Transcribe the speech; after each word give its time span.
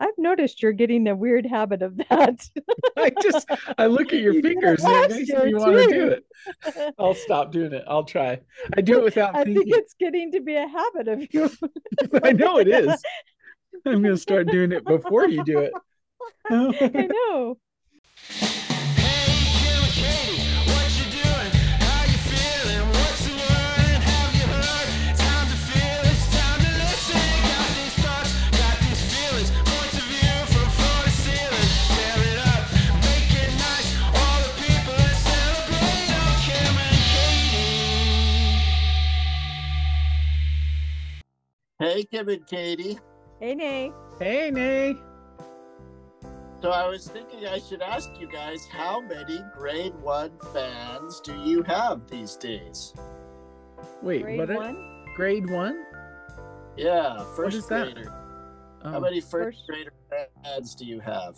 I've 0.00 0.16
noticed 0.16 0.62
you're 0.62 0.72
getting 0.72 1.06
a 1.06 1.14
weird 1.14 1.44
habit 1.44 1.82
of 1.82 1.98
that. 1.98 2.48
I 2.96 3.12
just 3.22 3.46
I 3.76 3.86
look 3.86 4.12
at 4.14 4.20
your 4.20 4.32
You 4.40 4.42
fingers 4.42 4.82
and 4.82 5.04
it 5.04 5.10
makes 5.10 5.28
me 5.28 5.54
want 5.54 5.76
to 5.76 5.86
do 5.88 6.08
it. 6.08 6.94
I'll 6.98 7.14
stop 7.14 7.52
doing 7.52 7.72
it. 7.72 7.84
I'll 7.86 8.04
try. 8.04 8.40
I 8.76 8.80
do 8.80 8.98
it 8.98 9.04
without 9.04 9.36
I 9.36 9.44
think 9.44 9.64
it's 9.66 9.94
getting 9.94 10.32
to 10.32 10.40
be 10.40 10.56
a 10.56 10.66
habit 10.66 11.08
of 11.08 11.34
you. 11.34 11.50
I 12.24 12.32
know 12.32 12.58
it 12.58 12.68
is. 12.68 13.02
I'm 13.84 14.02
gonna 14.02 14.16
start 14.16 14.48
doing 14.48 14.72
it 14.72 14.84
before 14.84 15.28
you 15.28 15.44
do 15.44 15.60
it. 15.60 15.72
I 16.50 17.08
know. 17.10 17.58
Hey, 41.80 42.04
Kim 42.04 42.28
and 42.28 42.46
Katie. 42.46 42.98
Hey, 43.40 43.54
Nay. 43.54 43.92
Hey, 44.18 44.50
Nay. 44.50 44.94
So 46.60 46.70
I 46.70 46.86
was 46.86 47.08
thinking 47.08 47.46
I 47.46 47.58
should 47.58 47.80
ask 47.80 48.10
you 48.20 48.28
guys 48.30 48.66
how 48.70 49.00
many 49.00 49.40
grade 49.56 49.94
one 50.02 50.30
fans 50.52 51.20
do 51.20 51.34
you 51.40 51.62
have 51.62 52.06
these 52.10 52.36
days? 52.36 52.92
Wait, 54.02 54.22
Grade 54.22 54.38
what? 54.40 54.50
are- 54.50 54.56
one. 54.56 55.04
Grade 55.16 55.48
one? 55.50 55.86
Yeah, 56.76 57.24
first 57.34 57.56
is 57.56 57.66
that? 57.68 57.94
grader. 57.94 58.12
Oh, 58.84 58.90
How 58.92 59.00
many 59.00 59.20
first, 59.20 59.30
First- 59.60 59.66
grader 59.68 59.92
fans 60.44 60.74
do 60.74 60.84
you 60.84 61.00
have 61.00 61.36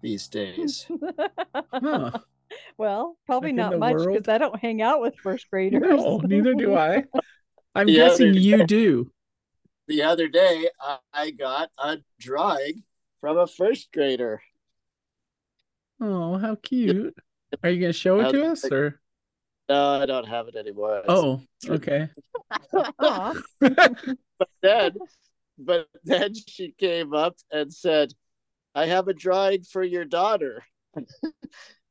these 0.00 0.28
days? 0.28 0.86
huh. 1.72 2.12
well, 2.78 3.16
probably 3.26 3.50
Like 3.52 3.56
not 3.70 3.78
much 3.80 3.96
because 4.06 4.28
I 4.28 4.38
don't 4.38 4.58
hang 4.60 4.80
out 4.80 5.00
with 5.00 5.14
first 5.18 5.50
graders. 5.50 5.82
No, 5.82 6.18
neither 6.18 6.54
do 6.54 6.76
I. 6.76 7.02
I'm 7.74 7.86
The 7.86 7.94
guessing 7.94 8.34
you 8.34 8.58
day- 8.58 8.66
do. 8.66 9.11
The 9.92 10.02
other 10.02 10.28
day, 10.28 10.68
I, 11.12 11.30
got 11.30 11.70
a 11.78 11.98
drawing 12.18 12.82
from 13.20 13.36
a 13.36 13.46
first 13.46 13.92
grader. 13.92 14.42
Oh, 16.00 16.38
how 16.38 16.54
cute. 16.54 17.14
Are 17.62 17.68
you 17.68 17.80
gonna 17.80 17.92
show 17.92 18.20
it 18.20 18.32
to 18.32 18.46
us 18.46 18.64
or? 18.64 18.98
No, 19.68 20.00
I 20.00 20.06
don't 20.06 20.26
have 20.26 20.48
it 20.48 20.56
anymore. 20.56 21.02
Oh, 21.06 21.42
okay. 21.68 22.08
But 22.70 24.48
then, 24.62 24.96
but 25.58 25.86
then 26.04 26.34
she 26.34 26.74
came 26.78 27.12
up 27.12 27.36
and 27.52 27.72
said, 27.72 28.12
"I 28.74 28.86
have 28.86 29.08
a 29.08 29.14
drawing 29.14 29.62
for 29.62 29.82
your 29.82 30.06
daughter." 30.06 30.64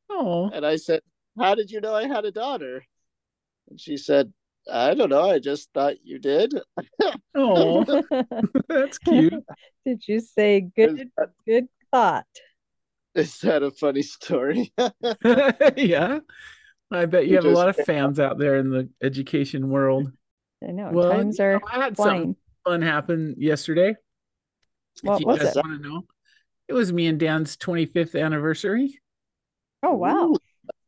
Oh, 0.10 0.50
And 0.54 0.66
I 0.66 0.76
said, 0.76 1.02
How 1.40 1.56
did 1.56 1.72
you 1.72 1.80
know 1.80 1.96
I 1.96 2.08
had 2.08 2.26
a 2.26 2.32
daughter? 2.32 2.84
And 3.70 3.80
she 3.80 3.96
said, 3.96 4.34
I 4.72 4.94
don't 4.94 5.10
know. 5.10 5.30
I 5.30 5.40
just 5.40 5.70
thought 5.74 5.96
you 6.04 6.20
did. 6.20 6.54
oh, 7.36 7.86
that's 8.70 8.98
cute. 9.00 9.34
Did 9.86 10.08
you 10.08 10.20
say 10.20 10.58
Is 10.58 10.72
good 10.76 11.10
that, 11.18 11.30
good 11.48 11.68
thought? 11.92 12.26
is 13.16 13.40
that 13.40 13.64
a 13.64 13.72
funny 13.72 14.02
story? 14.04 14.72
yeah. 15.76 16.20
I 16.92 17.06
bet 17.06 17.24
you 17.26 17.32
You 17.32 17.36
have 17.38 17.46
a 17.46 17.50
lot 17.50 17.70
of 17.70 17.76
fans 17.78 18.20
out 18.20 18.38
there 18.38 18.58
in 18.58 18.70
the 18.70 18.90
education 19.02 19.70
world. 19.70 20.12
I 20.68 20.72
know 20.72 20.90
Well, 20.92 21.10
times 21.12 21.40
you 21.40 21.46
are 21.46 21.54
know, 21.54 21.60
I 21.72 21.76
had 21.80 21.98
something 21.98 22.36
flying. 22.36 22.36
fun 22.66 22.82
happen 22.82 23.36
yesterday. 23.38 23.96
What 25.02 25.16
if 25.16 25.20
you 25.22 25.26
was 25.28 25.40
guys 25.40 25.56
it? 25.56 25.66
want 25.66 25.82
to 25.82 25.90
know, 25.90 26.06
it 26.68 26.74
was 26.74 26.94
me 26.94 27.08
and 27.08 27.20
Dan's 27.20 27.58
25th 27.58 28.22
anniversary. 28.22 29.00
Oh 29.84 29.96
wow, 29.96 30.28
Ooh, 30.30 30.38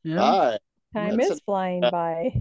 Yeah. 0.03 0.19
Hi. 0.19 0.59
time 0.93 1.17
that's 1.17 1.31
is 1.31 1.37
a- 1.39 1.41
flying 1.45 1.81
by. 1.81 2.33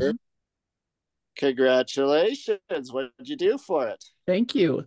Congratulations. 1.36 2.60
What 2.90 3.10
did 3.18 3.28
you 3.28 3.36
do 3.36 3.58
for 3.58 3.88
it? 3.88 4.04
Thank 4.26 4.54
you. 4.54 4.84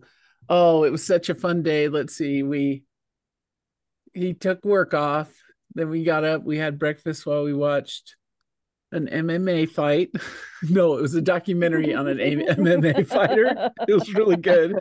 Oh, 0.48 0.84
it 0.84 0.92
was 0.92 1.04
such 1.04 1.28
a 1.28 1.34
fun 1.34 1.62
day. 1.62 1.88
Let's 1.88 2.16
see. 2.16 2.42
We 2.42 2.84
he 4.14 4.32
took 4.32 4.64
work 4.64 4.94
off. 4.94 5.30
Then 5.74 5.90
we 5.90 6.04
got 6.04 6.24
up. 6.24 6.42
We 6.42 6.56
had 6.56 6.78
breakfast 6.78 7.26
while 7.26 7.44
we 7.44 7.52
watched 7.52 8.16
an 8.92 9.08
MMA 9.08 9.68
fight. 9.68 10.10
no, 10.62 10.96
it 10.96 11.02
was 11.02 11.14
a 11.14 11.20
documentary 11.20 11.94
on 11.94 12.08
an 12.08 12.18
MMA 12.18 13.06
fighter. 13.08 13.70
It 13.86 13.92
was 13.92 14.12
really 14.14 14.36
good. 14.36 14.78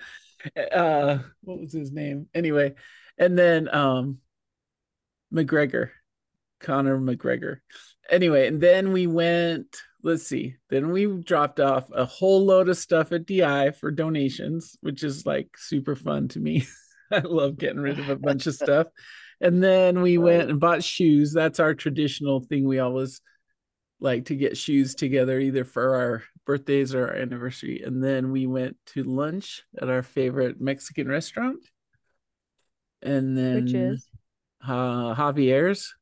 Uh, 0.71 1.19
what 1.41 1.59
was 1.59 1.73
his 1.73 1.91
name? 1.91 2.27
Anyway, 2.33 2.75
and 3.17 3.37
then 3.37 3.73
um, 3.73 4.19
McGregor, 5.33 5.89
Conor 6.59 6.99
McGregor. 6.99 7.57
Anyway, 8.09 8.47
and 8.47 8.61
then 8.61 8.91
we 8.93 9.07
went. 9.07 9.81
Let's 10.05 10.27
see. 10.27 10.55
Then 10.69 10.91
we 10.91 11.07
dropped 11.07 11.59
off 11.59 11.89
a 11.91 12.05
whole 12.05 12.45
load 12.45 12.69
of 12.69 12.77
stuff 12.77 13.11
at 13.11 13.25
DI 13.25 13.71
for 13.71 13.89
donations, 13.89 14.77
which 14.81 15.03
is 15.03 15.25
like 15.25 15.57
super 15.57 15.95
fun 15.95 16.27
to 16.27 16.39
me. 16.39 16.67
I 17.11 17.21
love 17.21 17.57
getting 17.57 17.79
rid 17.79 17.97
of 17.97 18.09
a 18.09 18.15
bunch 18.27 18.45
of 18.45 18.53
stuff. 18.53 18.85
And 19.41 19.63
then 19.63 20.03
we 20.03 20.19
went 20.19 20.51
and 20.51 20.59
bought 20.59 20.83
shoes. 20.83 21.33
That's 21.33 21.59
our 21.59 21.73
traditional 21.73 22.39
thing. 22.39 22.67
We 22.67 22.77
always 22.77 23.19
like 23.99 24.25
to 24.25 24.35
get 24.35 24.57
shoes 24.57 24.93
together, 24.93 25.39
either 25.39 25.65
for 25.65 25.95
our 25.95 26.23
birthdays 26.45 26.93
or 26.93 27.07
our 27.07 27.15
anniversary. 27.15 27.81
And 27.83 28.03
then 28.03 28.31
we 28.31 28.45
went 28.45 28.77
to 28.93 29.01
lunch 29.01 29.63
at 29.81 29.89
our 29.89 30.03
favorite 30.03 30.61
Mexican 30.61 31.07
restaurant. 31.07 31.65
And 33.01 33.35
then 33.35 33.63
Which 33.65 33.73
is 33.73 34.07
uh, 34.63 35.15
Javier's 35.15 35.95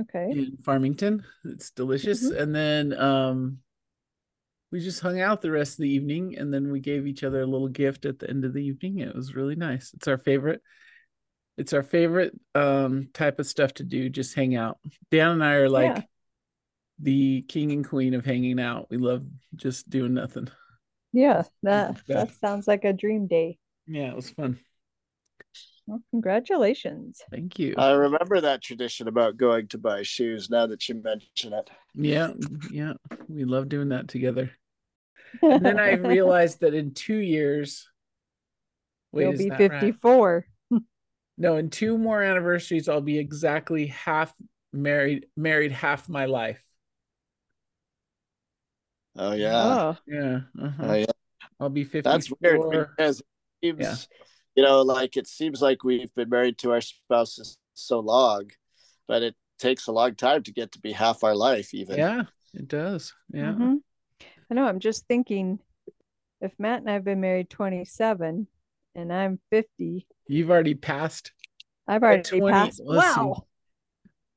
okay. 0.00 0.30
in 0.30 0.56
Farmington. 0.64 1.24
It's 1.44 1.70
delicious. 1.70 2.22
And 2.24 2.54
then 2.54 2.98
um 2.98 3.58
we 4.70 4.80
just 4.80 5.00
hung 5.00 5.20
out 5.20 5.40
the 5.40 5.50
rest 5.50 5.72
of 5.74 5.82
the 5.82 5.88
evening 5.88 6.36
and 6.36 6.52
then 6.52 6.70
we 6.70 6.80
gave 6.80 7.06
each 7.06 7.24
other 7.24 7.40
a 7.40 7.46
little 7.46 7.68
gift 7.68 8.04
at 8.04 8.18
the 8.18 8.28
end 8.28 8.44
of 8.44 8.52
the 8.52 8.64
evening. 8.64 8.98
It 8.98 9.14
was 9.14 9.34
really 9.34 9.56
nice. 9.56 9.92
It's 9.94 10.08
our 10.08 10.18
favorite. 10.18 10.62
It's 11.56 11.72
our 11.72 11.82
favorite 11.82 12.38
um 12.54 13.08
type 13.14 13.38
of 13.40 13.46
stuff 13.46 13.74
to 13.74 13.84
do, 13.84 14.08
just 14.08 14.34
hang 14.34 14.54
out. 14.56 14.78
Dan 15.10 15.30
and 15.30 15.44
I 15.44 15.54
are 15.54 15.68
like 15.68 15.96
Yeah. 15.96 16.02
the 17.00 17.42
king 17.42 17.72
and 17.72 17.86
queen 17.86 18.14
of 18.14 18.24
hanging 18.24 18.60
out. 18.60 18.88
We 18.90 18.96
love 18.98 19.24
just 19.56 19.88
doing 19.88 20.14
nothing. 20.14 20.48
Yeah, 21.12 21.44
that 21.62 21.96
Yeah. 22.06 22.24
that 22.24 22.34
sounds 22.34 22.68
like 22.68 22.84
a 22.84 22.92
dream 22.92 23.26
day. 23.26 23.58
Yeah, 23.86 24.10
it 24.10 24.16
was 24.16 24.30
fun. 24.30 24.58
Well, 25.88 26.02
congratulations. 26.10 27.22
Thank 27.30 27.58
you. 27.58 27.74
I 27.78 27.92
remember 27.92 28.42
that 28.42 28.60
tradition 28.62 29.08
about 29.08 29.38
going 29.38 29.68
to 29.68 29.78
buy 29.78 30.02
shoes 30.02 30.50
now 30.50 30.66
that 30.66 30.86
you 30.86 30.96
mention 30.96 31.54
it. 31.54 31.70
yeah, 31.94 32.32
yeah. 32.70 32.92
We 33.26 33.46
love 33.46 33.70
doing 33.70 33.88
that 33.88 34.08
together. 34.08 34.50
And 35.42 35.64
then 35.64 35.78
I 35.78 35.92
realized 35.92 36.60
that 36.60 36.72
in 36.74 36.94
two 36.94 37.16
years, 37.16 37.86
wait, 39.12 39.24
You'll 39.24 39.32
be 39.36 39.48
that 39.50 39.60
right? 39.60 39.80
54. 39.80 40.46
No, 41.36 41.56
in 41.56 41.70
two 41.70 41.96
more 41.96 42.22
anniversaries, 42.22 42.88
I'll 42.88 43.00
be 43.00 43.18
exactly 43.18 43.86
half 43.88 44.32
married, 44.72 45.26
married 45.36 45.72
half 45.72 46.08
my 46.08 46.24
life. 46.24 46.62
Oh, 49.16 49.32
yeah. 49.32 49.64
Oh, 49.64 49.96
Yeah. 50.06 50.40
uh-huh. 50.60 50.82
Oh, 50.86 50.94
yeah. 50.94 51.06
I'll 51.60 51.68
be 51.68 51.84
54. 51.84 52.02
That's 52.12 52.30
weird 52.40 52.88
because 52.96 53.20
it 53.20 53.26
seems, 53.62 53.80
Yeah. 53.80 53.96
You 54.58 54.64
know, 54.64 54.82
like 54.82 55.16
it 55.16 55.28
seems 55.28 55.62
like 55.62 55.84
we've 55.84 56.12
been 56.16 56.28
married 56.28 56.58
to 56.58 56.72
our 56.72 56.80
spouses 56.80 57.58
so 57.74 58.00
long, 58.00 58.50
but 59.06 59.22
it 59.22 59.36
takes 59.60 59.86
a 59.86 59.92
long 59.92 60.16
time 60.16 60.42
to 60.42 60.52
get 60.52 60.72
to 60.72 60.80
be 60.80 60.90
half 60.90 61.22
our 61.22 61.36
life, 61.36 61.72
even. 61.74 61.96
Yeah, 61.96 62.22
it 62.54 62.66
does. 62.66 63.14
Yeah. 63.32 63.52
mhm. 63.52 63.76
I 64.50 64.54
know. 64.54 64.66
I'm 64.66 64.80
just 64.80 65.06
thinking 65.06 65.60
if 66.40 66.50
Matt 66.58 66.80
and 66.80 66.90
I 66.90 66.94
have 66.94 67.04
been 67.04 67.20
married 67.20 67.50
27 67.50 68.48
and 68.96 69.12
I'm 69.12 69.38
50, 69.50 70.08
You've 70.26 70.50
already 70.50 70.74
passed. 70.74 71.30
I've 71.86 72.02
already 72.02 72.24
20 72.24 72.52
passed. 72.52 72.80
let's. 72.84 73.16
Wow. 73.16 73.44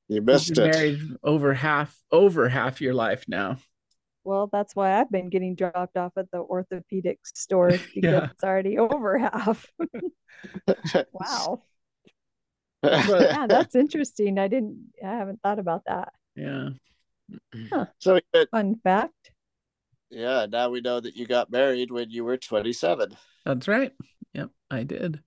You 0.08 0.16
You've 0.18 0.26
missed 0.26 0.54
been 0.54 0.68
it. 0.70 0.76
married 0.76 1.00
over 1.24 1.56
half, 1.56 1.98
over 2.12 2.48
half 2.48 2.80
your 2.80 2.94
life 2.94 3.26
now. 3.28 3.58
Well, 4.24 4.50
that's 4.52 4.76
why 4.76 5.00
I've 5.00 5.12
been 5.12 5.30
getting 5.30 5.56
dropped 5.56 5.98
off 5.98 6.14
at 6.18 6.30
the 6.32 6.40
orthopedic 6.40 7.20
store 7.26 7.70
because 7.94 7.94
Yeah. 7.96 8.28
it's 8.32 8.44
already 8.44 8.78
over 8.78 9.18
half. 9.18 9.66
Wow. 11.14 11.64
But- 12.82 13.22
Yeah, 13.30 13.46
that's 13.48 13.76
interesting. 13.76 14.40
I 14.40 14.48
didn't, 14.48 14.92
I 15.04 15.08
haven't 15.10 15.40
thought 15.44 15.60
about 15.60 15.84
that. 15.88 16.14
Yeah. 16.36 16.70
so, 18.00 18.20
uh, 18.34 18.46
Fun 18.52 18.76
fact. 18.84 19.32
yeah, 20.10 20.46
now 20.50 20.70
we 20.70 20.82
know 20.82 21.00
that 21.00 21.16
you 21.16 21.26
got 21.28 21.52
married 21.52 21.92
when 21.92 22.10
you 22.10 22.24
were 22.24 22.38
27. 22.38 23.16
That's 23.46 23.68
right. 23.68 23.92
Yep, 24.34 24.50
I 24.72 24.84
did. 24.84 25.22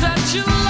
Sunshine, 0.00 0.63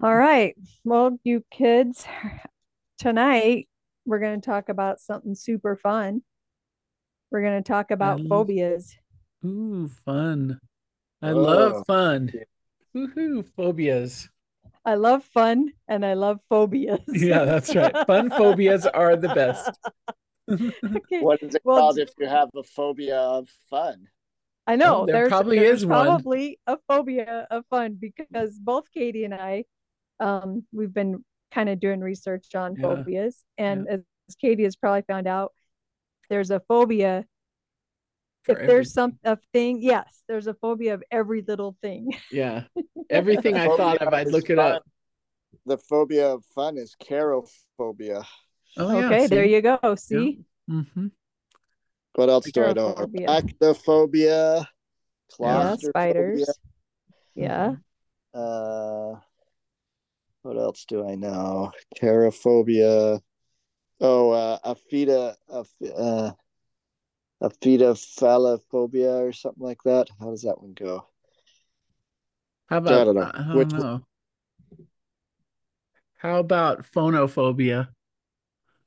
right. 0.00 0.56
Well, 0.84 1.18
you 1.24 1.44
kids, 1.50 2.06
tonight 2.98 3.68
we're 4.06 4.18
going 4.20 4.40
to 4.40 4.44
talk 4.46 4.68
about 4.68 5.00
something 5.00 5.34
super 5.34 5.76
fun. 5.76 6.22
We're 7.30 7.42
going 7.42 7.62
to 7.62 7.66
talk 7.68 7.90
about 7.90 8.20
love- 8.20 8.28
phobias. 8.28 8.96
Ooh, 9.44 9.88
fun. 10.04 10.58
I 11.22 11.30
Oh. 11.30 11.36
love 11.36 11.86
fun. 11.86 12.32
Woohoo, 12.94 13.44
phobias. 13.56 14.28
I 14.84 14.94
love 14.94 15.22
fun 15.24 15.72
and 15.88 16.04
I 16.04 16.14
love 16.14 16.40
phobias. 16.48 17.00
Yeah, 17.08 17.44
that's 17.44 17.74
right. 17.74 17.94
Fun 18.06 18.30
phobias 18.36 18.86
are 18.86 19.16
the 19.16 19.28
best. 19.28 19.70
Okay. 20.50 21.20
What 21.20 21.42
is 21.42 21.54
it 21.54 21.62
Well, 21.64 21.78
called 21.78 21.98
if 21.98 22.10
you 22.18 22.26
have 22.26 22.48
a 22.56 22.62
phobia 22.62 23.18
of 23.18 23.48
fun? 23.68 24.08
I 24.66 24.76
know 24.76 25.02
Oh, 25.02 25.06
there 25.06 25.14
there's 25.16 25.28
probably 25.28 25.58
there's 25.58 25.80
is 25.80 25.86
one. 25.86 26.06
probably 26.06 26.58
a 26.66 26.78
phobia 26.88 27.46
of 27.50 27.64
fun 27.70 27.98
because 28.00 28.58
both 28.58 28.90
Katie 28.92 29.24
and 29.24 29.34
I, 29.34 29.64
um, 30.20 30.64
we've 30.72 30.94
been 30.94 31.24
kind 31.50 31.68
of 31.68 31.80
doing 31.80 32.00
research 32.00 32.54
on 32.54 32.76
Yeah. 32.76 32.82
phobias, 32.96 33.42
and 33.58 33.88
as 33.88 34.00
Katie 34.40 34.64
has 34.64 34.76
probably 34.76 35.02
found 35.02 35.26
out, 35.26 35.52
there's 36.28 36.50
a 36.50 36.60
phobia. 36.60 37.26
For 38.44 38.52
if 38.52 38.66
there's 38.66 38.92
some 38.92 39.18
a 39.24 39.36
thing, 39.52 39.82
yes, 39.82 40.22
there's 40.28 40.46
a 40.46 40.54
phobia 40.54 40.94
of 40.94 41.02
every 41.10 41.42
little 41.42 41.76
thing. 41.82 42.14
Yeah. 42.30 42.64
Everything 43.10 43.56
I 43.56 43.66
thought 43.66 44.00
of, 44.00 44.14
I'd 44.14 44.28
is 44.28 44.32
look 44.32 44.50
it 44.50 44.58
up. 44.58 44.84
The 45.66 45.78
phobia 45.78 46.34
of 46.34 46.44
fun 46.54 46.78
is 46.78 46.94
cherophobia. 47.02 48.24
Oh, 48.76 48.96
yeah. 48.98 49.06
okay, 49.06 49.26
there 49.26 49.44
you 49.44 49.60
go. 49.60 49.94
See, 49.96 50.44
Mm-hmm. 50.70 51.08
What 52.14 52.28
else 52.28 52.50
do 52.52 52.62
I 52.62 52.72
know? 52.72 52.90
Agoraphobia. 52.90 53.26
Arachnophobia, 53.28 54.66
yeah, 55.40 55.76
spiders. 55.76 56.58
Yeah, 57.34 57.74
Uh, 58.32 59.16
what 60.42 60.56
else 60.56 60.84
do 60.86 61.06
I 61.06 61.14
know? 61.14 61.72
Cherophobia. 61.96 63.20
Oh, 64.00 64.30
uh, 64.30 64.58
aphida, 64.64 65.36
aph- 65.52 65.92
uh, 65.96 66.32
aphidophalophobia 67.42 69.20
or 69.28 69.32
something 69.32 69.62
like 69.62 69.82
that. 69.84 70.08
How 70.18 70.30
does 70.30 70.42
that 70.42 70.60
one 70.60 70.72
go? 70.74 71.06
How 72.66 72.78
about, 72.78 73.04
don't 73.04 73.16
know. 73.16 73.30
I 73.32 73.38
don't 73.42 73.56
Which- 73.56 73.72
know. 73.72 74.00
How 76.16 76.38
about 76.38 76.82
phonophobia? 76.84 77.88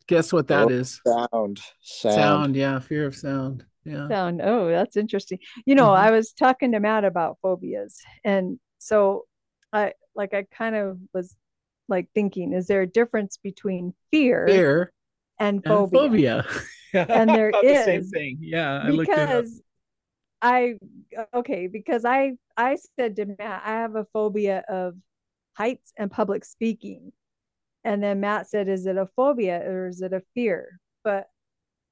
Guess 0.08 0.32
what 0.34 0.48
that 0.50 0.66
Oh, 0.68 0.70
is? 0.70 1.02
Sound, 1.06 1.60
sound. 1.82 2.16
Sound. 2.16 2.56
Yeah. 2.56 2.80
Fear 2.80 3.08
of 3.08 3.16
sound. 3.16 3.66
Yeah. 3.86 4.08
sound. 4.08 4.42
Oh, 4.44 4.68
that's 4.70 4.96
interesting. 4.98 5.40
You 5.66 5.76
know, 5.76 5.88
Mhm. 5.88 5.98
I 5.98 6.12
was 6.12 6.32
talking 6.32 6.72
to 6.74 6.80
Matt 6.80 7.06
about 7.06 7.40
phobias, 7.42 8.00
and 8.24 8.60
so 8.78 9.26
I 9.72 9.94
like 10.16 10.34
I 10.34 10.44
kind 10.44 10.76
of 10.76 11.00
was 11.14 11.36
like 11.90 12.08
thinking, 12.14 12.54
is 12.54 12.68
there 12.68 12.82
a 12.82 12.88
difference 12.88 13.38
between 13.38 13.94
fear, 14.12 14.46
Fear 14.48 14.94
and 15.40 15.58
and 15.58 15.64
phobia? 15.66 16.44
phobia. 16.44 16.46
And 17.10 17.30
there 17.30 17.50
is 17.50 17.80
the 17.80 17.84
same 17.84 18.04
thing. 18.04 18.38
Yeah. 18.40 18.82
I 18.84 18.90
looked 18.92 19.10
it 19.10 19.18
up. 19.18 19.30
because 19.44 19.62
I 20.44 20.76
okay 21.34 21.68
because 21.68 22.06
I 22.06 22.34
I 22.56 22.78
said 23.00 23.16
to 23.16 23.26
Matt 23.26 23.64
I 23.66 23.72
have 23.72 23.96
a 23.96 24.06
phobia 24.14 24.64
of 24.70 24.96
heights 25.58 25.92
and 25.98 26.12
public 26.12 26.46
speaking, 26.46 27.12
and 27.84 28.04
then 28.04 28.20
Matt 28.20 28.48
said, 28.48 28.68
"Is 28.68 28.86
it 28.86 28.98
a 28.98 29.08
phobia 29.16 29.60
or 29.68 29.88
is 29.88 30.02
it 30.02 30.14
a 30.14 30.22
fear?" 30.36 30.80
But 31.04 31.28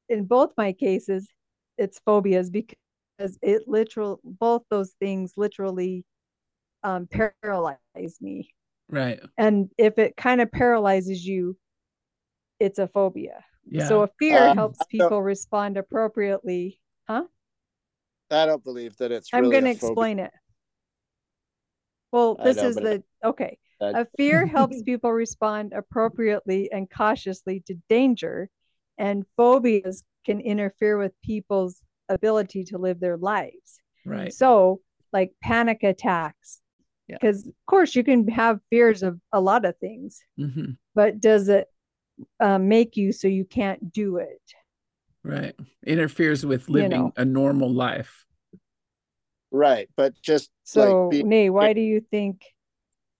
in 0.09 0.25
both 0.25 0.51
my 0.57 0.71
cases, 0.73 1.27
it's 1.77 1.99
phobias 2.05 2.49
because 2.51 2.75
it 3.41 3.63
literal 3.67 4.19
both 4.23 4.63
those 4.69 4.91
things 4.99 5.33
literally 5.37 6.03
um, 6.83 7.07
paralyze 7.07 8.17
me, 8.21 8.49
Right. 8.91 9.19
and 9.37 9.69
if 9.77 9.97
it 9.97 10.15
kind 10.17 10.41
of 10.41 10.51
paralyzes 10.51 11.25
you, 11.25 11.57
it's 12.59 12.77
a 12.77 12.87
phobia. 12.87 13.43
Yeah. 13.65 13.87
So 13.87 14.03
a 14.03 14.09
fear 14.19 14.49
Um, 14.49 14.57
helps 14.57 14.79
people 14.89 15.21
respond 15.21 15.77
appropriately. 15.77 16.79
Huh? 17.07 17.25
I 18.29 18.45
don't 18.45 18.63
believe 18.63 18.95
that 18.97 19.11
it's. 19.11 19.29
I'm 19.33 19.41
really 19.43 19.51
going 19.53 19.63
to 19.65 19.71
explain 19.71 20.19
it. 20.19 20.31
Well, 22.11 22.35
this 22.35 22.57
know, 22.57 22.67
is 22.69 22.75
the 22.75 23.03
okay. 23.23 23.57
I- 23.81 24.01
A 24.01 24.05
fear 24.17 24.45
helps 24.57 24.81
people 24.83 25.11
respond 25.11 25.73
appropriately 25.73 26.71
and 26.71 26.89
cautiously 26.89 27.61
to 27.67 27.75
danger, 27.89 28.49
and 28.97 29.25
phobias 29.37 30.03
can 30.25 30.39
interfere 30.39 30.97
with 30.97 31.13
people's 31.23 31.81
ability 32.09 32.63
to 32.65 32.77
live 32.77 32.99
their 32.99 33.17
lives. 33.17 33.79
right. 34.05 34.33
So, 34.33 34.81
like 35.13 35.33
panic 35.41 35.83
attacks, 35.83 36.60
Yeah. 37.11 37.17
because 37.19 37.45
of 37.47 37.53
course 37.67 37.95
you 37.95 38.03
can 38.03 38.27
have 38.29 38.59
fears 38.69 39.03
of 39.03 39.19
a 39.33 39.41
lot 39.41 39.65
of 39.65 39.77
things, 39.77 40.23
hmm 40.37 40.71
but 40.95 41.19
does 41.19 41.47
it 41.47 41.67
um, 42.39 42.67
make 42.67 42.97
you 42.97 43.11
so 43.11 43.27
you 43.27 43.45
can't 43.45 43.91
do 43.93 44.17
it? 44.17 44.41
Right. 45.23 45.55
Interferes 45.85 46.45
with 46.45 46.67
You 46.67 46.75
living 46.75 46.89
know. 46.89 47.13
a 47.17 47.25
normal 47.25 47.71
life. 47.71 48.25
Right, 49.51 49.89
but 49.97 50.13
just 50.21 50.49
So, 50.63 51.09
like 51.09 51.11
be, 51.11 51.23
Nay, 51.23 51.49
why 51.49 51.73
do 51.73 51.81
you 51.81 51.99
think? 51.99 52.45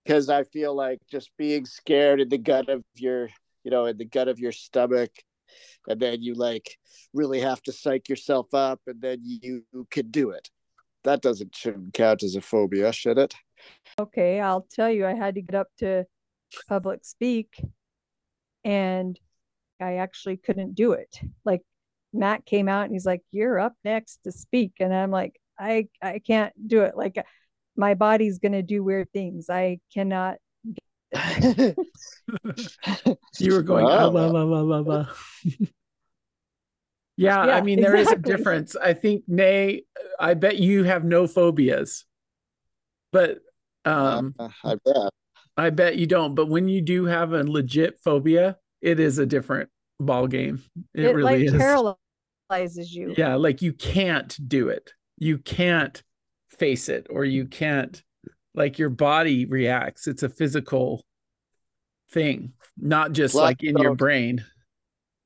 because 0.04 0.30
I 0.30 0.44
feel 0.44 0.74
like 0.74 1.00
just 1.12 1.30
being 1.38 1.66
scared 1.66 2.22
in 2.22 2.30
the 2.30 2.38
gut 2.38 2.70
of 2.70 2.84
your, 2.96 3.30
you 3.64 3.70
know, 3.72 3.86
in 3.86 3.98
the 3.98 4.06
gut 4.06 4.28
of 4.30 4.40
your 4.40 4.52
stomach, 4.52 5.12
and 5.88 6.00
then 6.00 6.22
you 6.22 6.34
like 6.34 6.78
really 7.14 7.42
have 7.42 7.62
to 7.64 7.72
psych 7.72 8.08
yourself 8.10 8.54
up, 8.54 8.80
and 8.88 9.02
then 9.02 9.20
you 9.24 9.64
could 9.92 10.12
do 10.12 10.32
it. 10.32 10.50
That 11.04 11.22
doesn't 11.22 11.56
shouldn't 11.56 11.94
count 11.94 12.24
as 12.24 12.36
a 12.36 12.42
phobia, 12.42 12.94
should 12.94 13.18
it? 13.18 13.36
Okay, 14.00 14.40
I'll 14.40 14.66
tell 14.72 14.90
you, 14.90 15.06
I 15.06 15.14
had 15.14 15.36
to 15.36 15.42
get 15.42 15.56
up 15.56 15.68
to 15.80 16.06
public 16.68 17.04
speak 17.06 17.62
and 18.64 19.20
I 19.80 19.96
actually 19.96 20.38
couldn't 20.38 20.76
do 20.76 20.94
it. 20.94 21.20
Like 21.46 21.62
Matt 22.14 22.46
came 22.46 22.68
out 22.70 22.86
and 22.86 22.94
he's 22.94 23.06
like, 23.06 23.22
"You're 23.32 23.60
up 23.60 23.74
next 23.84 24.18
to 24.24 24.32
speak." 24.32 24.74
And 24.80 24.94
I'm 24.94 25.12
like, 25.12 25.40
"I 25.60 25.88
I 26.02 26.20
can't 26.20 26.54
do 26.68 26.82
it. 26.82 26.96
Like 26.96 27.16
my 27.76 27.94
body's 27.96 28.40
going 28.40 28.52
to 28.54 28.62
do 28.64 28.84
weird 28.84 29.12
things. 29.14 29.50
I 29.50 29.80
cannot 29.94 30.38
You 33.40 33.54
were 33.54 33.62
going, 33.64 33.86
Wow. 33.86 33.98
ah, 34.00 34.08
la, 34.08 34.26
la, 34.28 34.44
la, 34.44 34.62
la, 34.62 34.80
la. 34.80 35.06
yeah, 37.18 37.40
I 37.40 37.46
Yeah, 37.48 37.62
mean, 37.62 37.80
there 37.80 37.96
is 37.96 38.12
a 38.12 38.16
difference. 38.18 38.76
I 38.76 38.94
think, 38.94 39.24
Nay, 39.28 39.84
I 40.20 40.34
bet 40.34 40.58
you 40.58 40.84
have 40.84 41.04
no 41.04 41.28
phobias, 41.28 42.06
but 43.12 43.40
um, 43.86 44.36
Uh, 44.38 44.50
I 44.64 44.76
bet. 44.84 45.12
I 45.58 45.70
bet 45.70 45.98
you 45.98 46.08
don't. 46.08 46.36
But 46.36 46.48
when 46.48 46.68
you 46.68 46.82
do 46.82 47.06
have 47.06 47.34
a 47.34 47.44
legit 47.44 48.00
phobia, 48.04 48.58
it 48.82 49.00
is 49.00 49.20
a 49.20 49.26
different 49.26 49.70
ball 50.00 50.28
game. 50.28 50.64
It, 50.94 51.06
it, 51.06 51.16
really 51.16 51.48
like 51.48 51.56
is. 51.56 51.98
paralyzes 52.50 52.94
you." 52.94 53.14
Yeah, 53.18 53.36
like 53.36 53.62
you 53.62 53.74
can't 53.74 54.38
do 54.48 54.70
it. 54.70 54.94
You 55.18 55.38
can't 55.38 56.02
face 56.50 56.90
it, 56.90 57.08
or 57.10 57.26
you 57.26 57.46
can't, 57.46 58.02
like 58.56 58.80
your 58.80 58.90
body 58.90 59.46
reacts. 59.46 60.08
It's 60.08 60.24
a 60.24 60.30
physical 60.30 61.06
thing, 62.12 62.54
not 62.78 63.12
just 63.12 63.34
Plus, 63.34 63.44
like 63.44 63.64
in 63.64 63.78
your 63.78 63.96
brain. 63.96 64.44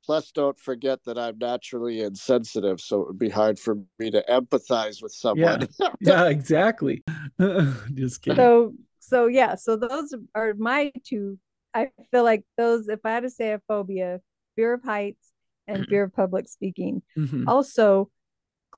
Plus, 0.05 0.31
don't 0.31 0.59
forget 0.59 1.03
that 1.05 1.17
I'm 1.17 1.37
naturally 1.39 2.01
insensitive, 2.01 2.79
so 2.79 3.01
it 3.01 3.07
would 3.07 3.19
be 3.19 3.29
hard 3.29 3.57
for 3.57 3.79
me 3.97 4.11
to 4.11 4.23
empathize 4.29 5.01
with 5.01 5.11
someone. 5.13 5.67
Yeah, 5.99 6.27
exactly. 6.27 7.03
just 7.93 8.21
kidding. 8.21 8.37
So 8.37 8.73
so 8.99 9.27
yeah, 9.27 9.55
so 9.55 9.75
those 9.75 10.13
are 10.33 10.53
my 10.55 10.91
two. 11.03 11.37
I 11.73 11.89
feel 12.11 12.23
like 12.23 12.43
those 12.57 12.87
if 12.87 12.99
I 13.05 13.11
had 13.11 13.23
to 13.23 13.29
say 13.29 13.51
a 13.53 13.61
phobia, 13.67 14.21
fear 14.55 14.73
of 14.73 14.83
heights 14.83 15.31
and 15.67 15.85
fear 15.89 16.03
of 16.03 16.13
public 16.13 16.47
speaking. 16.47 17.01
Mhm. 17.17 17.45
Also 17.47 18.09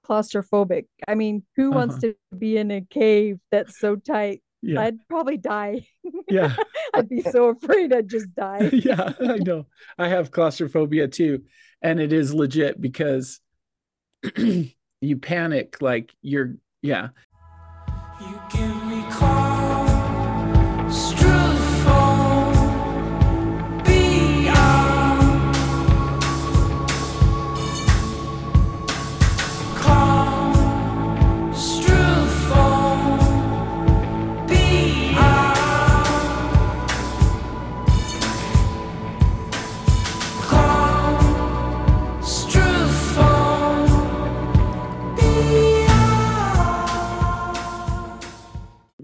claustrophobic. 0.06 0.86
I 1.08 1.16
mean, 1.16 1.44
who 1.56 1.72
wants 1.72 1.96
Uh-huh. 1.96 2.14
to 2.32 2.38
be 2.38 2.58
in 2.58 2.72
a 2.72 2.82
cave 2.82 3.40
that's 3.52 3.80
so 3.80 3.96
tight? 3.96 4.42
Yeah, 4.62 4.82
I'd 4.82 5.08
probably 5.08 5.38
die. 5.38 5.88
yeah, 6.30 6.56
I'd 6.94 7.08
be 7.10 7.22
so 7.22 7.50
afraid 7.50 7.94
I'd 7.94 8.10
just 8.10 8.34
die. 8.36 8.70
yeah. 8.74 9.14
I 9.20 9.38
know. 9.38 9.68
I 9.98 10.08
have 10.08 10.32
claustrophobia 10.32 11.08
too, 11.08 11.44
and 11.82 12.00
it 12.00 12.12
is 12.12 12.34
legit 12.34 12.82
because 12.82 13.40
you 14.38 15.18
panic 15.22 15.82
like 15.82 16.14
you're. 16.22 16.56
Yeah, 16.84 17.10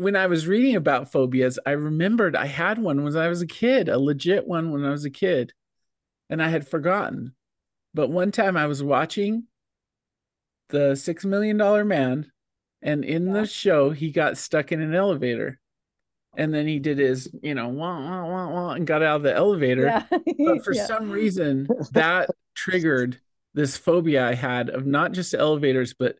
when 0.03 0.15
I 0.15 0.27
was 0.27 0.47
reading 0.47 0.75
about 0.75 1.11
phobias, 1.11 1.59
I 1.65 1.71
remembered 1.71 2.35
I 2.35 2.45
had 2.47 2.77
one 2.79 3.03
when 3.03 3.15
I 3.17 3.27
was 3.29 3.41
a 3.41 3.47
kid, 3.47 3.89
a 3.89 3.99
legit 3.99 4.47
one 4.47 4.71
when 4.71 4.83
I 4.85 4.91
was 4.91 5.05
a 5.05 5.09
kid, 5.09 5.53
and 6.29 6.41
I 6.43 6.49
had 6.49 6.67
forgotten. 6.67 7.35
But 7.93 8.09
one 8.09 8.31
time 8.31 8.57
I 8.57 8.67
was 8.67 8.83
watching 8.83 9.45
the 10.69 10.95
Six 10.95 11.25
Million 11.25 11.57
Dollar 11.57 11.85
Man, 11.85 12.31
and 12.81 13.03
in 13.05 13.27
Yeah. 13.27 13.33
the 13.33 13.45
show, 13.45 13.91
he 13.91 14.11
got 14.11 14.37
stuck 14.37 14.71
in 14.71 14.81
an 14.81 14.93
elevator. 14.95 15.59
And 16.35 16.53
then 16.53 16.65
he 16.67 16.79
did 16.79 16.97
his, 16.97 17.29
you 17.43 17.53
know, 17.53 17.69
wah, 17.69 17.99
wah, 17.99 18.25
wah, 18.27 18.49
wah, 18.51 18.71
and 18.73 18.87
got 18.87 19.03
out 19.03 19.17
of 19.17 19.23
the 19.23 19.33
elevator. 19.35 19.87
Yeah. 19.87 20.03
But 20.45 20.63
for 20.63 20.73
Yeah. 20.73 20.87
some 20.87 21.09
reason, 21.11 21.67
that 21.91 22.31
triggered 22.55 23.19
this 23.53 23.77
phobia 23.77 24.27
I 24.27 24.33
had 24.33 24.69
of 24.69 24.85
not 24.85 25.11
just 25.11 25.33
elevators, 25.35 25.93
but 25.93 26.17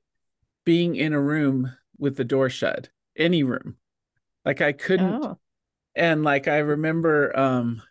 being 0.66 0.96
in 0.96 1.14
a 1.14 1.20
room 1.20 1.72
with 1.98 2.16
the 2.16 2.24
door 2.24 2.50
shut, 2.50 2.90
any 3.16 3.44
room. 3.44 3.76
Like 4.46 4.62
I 4.62 4.72
couldn't, 4.74 5.24
Oh. 5.24 5.40
and 5.96 6.24
like 6.24 6.48
I 6.48 6.58
remember, 6.60 7.38
um, 7.38 7.82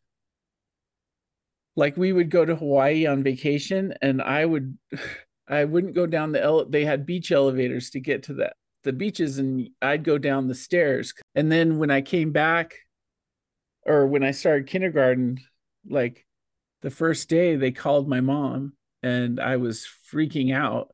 like 1.76 1.96
we 1.96 2.12
would 2.12 2.30
go 2.30 2.44
to 2.44 2.54
Hawaii 2.56 3.06
on 3.06 3.22
vacation, 3.22 3.94
and 4.02 4.20
I 4.20 4.44
would, 4.44 4.76
I 5.48 5.64
wouldn't 5.64 5.94
go 5.94 6.06
down 6.06 6.32
the 6.32 6.42
ele- 6.42 6.66
they 6.66 6.84
had 6.84 7.04
beach 7.06 7.32
elevators 7.32 7.90
to 7.90 8.00
get 8.00 8.22
to 8.24 8.34
the 8.34 8.52
the 8.84 8.92
beaches, 8.92 9.38
and 9.38 9.68
I'd 9.80 10.02
go 10.04 10.18
down 10.18 10.48
the 10.48 10.54
stairs. 10.54 11.14
And 11.34 11.50
then 11.52 11.78
when 11.78 11.90
I 11.90 12.00
came 12.00 12.32
back, 12.32 12.74
or 13.84 14.06
when 14.06 14.24
I 14.24 14.32
started 14.32 14.66
kindergarten, 14.66 15.38
like 15.88 16.26
the 16.82 16.90
first 16.90 17.28
day 17.28 17.54
they 17.56 17.70
called 17.70 18.08
my 18.08 18.20
mom 18.20 18.72
and 19.04 19.38
I 19.40 19.56
was 19.56 19.86
freaking 20.12 20.52
out 20.54 20.92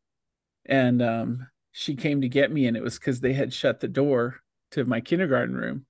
and 0.67 1.01
um 1.03 1.47
she 1.79 1.95
came 1.95 2.23
to 2.23 2.29
get 2.29 2.51
me 2.51 2.67
and 2.67 2.77
it 2.77 2.83
was 2.83 2.99
cuz 2.99 3.21
they 3.21 3.35
had 3.35 3.53
shut 3.53 3.79
the 3.79 3.87
door 3.87 4.41
to 4.73 4.85
my 4.85 5.01
kindergarten 5.01 5.55
room. 5.55 5.87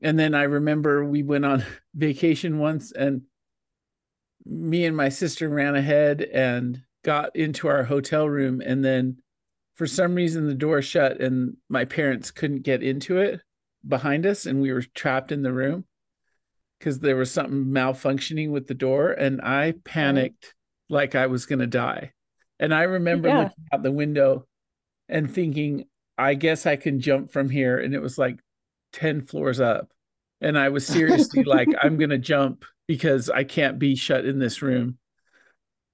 And 0.00 0.16
then 0.16 0.36
I 0.36 0.44
remember 0.44 1.04
we 1.04 1.24
went 1.24 1.44
on 1.44 1.64
vacation 1.94 2.58
once 2.58 2.92
and 2.92 3.22
me 4.46 4.84
and 4.84 4.96
my 4.96 5.08
sister 5.08 5.48
ran 5.48 5.74
ahead 5.74 6.22
and 6.22 6.80
got 7.02 7.34
into 7.34 7.66
our 7.66 7.82
hotel 7.82 8.28
room 8.28 8.60
and 8.64 8.84
then 8.84 9.16
for 9.74 9.88
some 9.88 10.14
reason 10.14 10.46
the 10.46 10.54
door 10.54 10.80
shut 10.80 11.20
and 11.20 11.56
my 11.68 11.84
parents 11.84 12.30
couldn't 12.30 12.62
get 12.62 12.80
into 12.80 13.18
it 13.18 13.40
behind 13.86 14.24
us 14.24 14.46
and 14.46 14.62
we 14.62 14.72
were 14.72 14.82
trapped 14.94 15.32
in 15.32 15.42
the 15.42 15.52
room 15.52 15.84
because 16.78 17.00
there 17.00 17.16
was 17.16 17.32
something 17.32 17.64
malfunctioning 17.64 18.50
with 18.52 18.68
the 18.68 18.74
door 18.74 19.10
and 19.10 19.40
I 19.40 19.70
oh. 19.70 19.80
panicked 19.84 20.54
like 20.88 21.16
I 21.16 21.26
was 21.26 21.46
going 21.46 21.58
to 21.58 21.66
die. 21.66 22.12
And 22.60 22.72
I 22.72 22.82
remember 22.84 23.28
Yeah. 23.28 23.38
looking 23.38 23.64
out 23.72 23.82
the 23.82 23.90
window 23.90 24.46
and 25.08 25.32
thinking, 25.32 25.86
I 26.18 26.34
guess 26.34 26.66
I 26.66 26.76
can 26.76 27.00
jump 27.00 27.32
from 27.32 27.50
here. 27.50 27.78
And 27.78 27.94
it 27.94 28.02
was 28.02 28.18
like 28.18 28.38
10 28.92 29.22
floors 29.22 29.60
up. 29.60 29.92
And 30.40 30.58
I 30.58 30.68
was 30.70 30.86
seriously 30.86 31.42
like, 31.46 31.74
I'm 31.80 31.96
going 31.98 32.10
to 32.10 32.18
jump 32.18 32.64
because 32.86 33.30
I 33.30 33.44
can't 33.44 33.78
be 33.78 33.96
shut 33.96 34.24
in 34.24 34.38
this 34.38 34.62
room. 34.62 34.98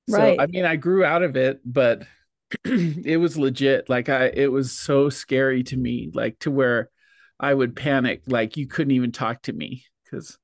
So, 0.06 0.16
Right. 0.16 0.36
I 0.38 0.46
mean, 0.46 0.64
I 0.64 0.76
grew 0.76 1.04
out 1.04 1.22
of 1.22 1.36
it, 1.36 1.60
but 1.64 2.02
it 2.64 3.18
was 3.20 3.38
legit. 3.38 3.88
Like, 3.88 4.08
I, 4.08 4.26
it 4.26 4.50
was 4.50 4.72
so 4.72 5.08
scary 5.08 5.62
to 5.64 5.76
me, 5.76 6.10
like, 6.12 6.38
to 6.40 6.50
where 6.50 6.90
I 7.38 7.54
would 7.54 7.76
panic, 7.76 8.22
like, 8.26 8.56
you 8.56 8.66
couldn't 8.66 8.92
even 8.92 9.12
talk 9.12 9.42
to 9.42 9.52
me 9.52 9.84
because, 10.04 10.38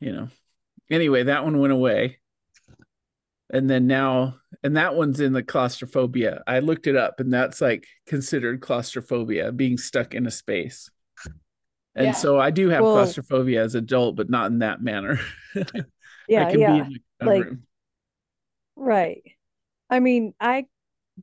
you 0.00 0.12
know, 0.12 0.28
anyway, 0.90 1.24
that 1.24 1.44
one 1.44 1.58
went 1.58 1.72
away. 1.72 2.18
And 3.50 3.70
then 3.70 3.86
now, 3.86 4.36
and 4.64 4.76
that 4.76 4.96
one's 4.96 5.20
in 5.20 5.32
the 5.32 5.42
claustrophobia. 5.42 6.42
I 6.46 6.58
looked 6.58 6.86
it 6.88 6.96
up 6.96 7.20
and 7.20 7.32
that's 7.32 7.60
like 7.60 7.86
considered 8.06 8.60
claustrophobia, 8.60 9.52
being 9.52 9.78
stuck 9.78 10.14
in 10.14 10.26
a 10.26 10.30
space. 10.30 10.90
And 11.94 12.06
Yeah. 12.06 12.12
so 12.12 12.38
I 12.40 12.50
do 12.50 12.68
have 12.70 12.82
Well- 12.82 12.94
claustrophobia 12.94 13.62
as 13.62 13.74
adult, 13.74 14.16
but 14.16 14.28
not 14.28 14.50
in 14.50 14.58
that 14.60 14.82
manner. 14.82 15.18
Yeah. 16.28 16.44
I 16.48 16.50
can 16.50 16.60
yeah. 16.60 16.72
be 16.88 16.94
in 16.94 17.00
a 17.20 17.24
like- 17.24 17.44
room. 17.44 17.62
Right. 18.74 19.22
I 19.88 20.00
mean, 20.00 20.34
I 20.40 20.66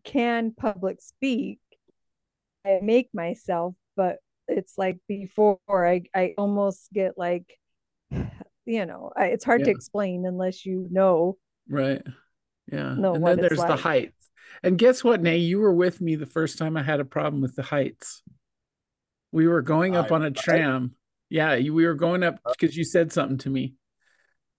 can 0.05 0.53
public 0.53 1.01
speak. 1.01 1.59
I 2.65 2.79
make 2.81 3.09
myself, 3.13 3.75
but 3.97 4.19
it's 4.47 4.77
like 4.77 4.99
before 5.09 5.59
I 5.69 6.03
I 6.15 6.33
almost 6.37 6.91
get 6.93 7.17
like 7.17 7.59
you 8.65 8.85
know, 8.85 9.11
I, 9.15 9.25
it's 9.27 9.43
hard 9.43 9.65
to 9.65 9.69
explain 9.71 10.25
unless 10.25 10.65
you 10.65 10.87
know. 10.89 11.37
Right. 11.69 12.01
Yeah. 12.71 12.93
know 12.95 13.15
and 13.15 13.25
then 13.25 13.39
it's 13.39 13.49
there's 13.49 13.59
the 13.67 13.75
heights. 13.75 14.29
And 14.61 14.77
guess 14.77 15.03
what, 15.03 15.21
Nay? 15.21 15.37
You 15.37 15.59
were 15.59 15.73
with 15.73 15.99
me 15.99 16.15
the 16.15 16.25
first 16.25 16.57
time 16.57 16.77
I 16.77 16.83
had 16.83 16.99
a 16.99 17.05
problem 17.05 17.41
with 17.41 17.55
the 17.55 17.63
heights. 17.63 18.21
We 19.31 19.47
were 19.47 19.61
going 19.61 19.95
up 19.95 20.11
I- 20.11 20.15
on 20.15 20.23
a 20.23 20.31
tram. 20.31 20.95
Yeah, 21.29 21.55
you, 21.55 21.73
we 21.73 21.85
were 21.87 21.95
going 21.95 22.21
up 22.23 22.39
because 22.45 22.77
you 22.77 22.83
said 22.83 23.11
something 23.11 23.39
to 23.39 23.49
me. 23.49 23.73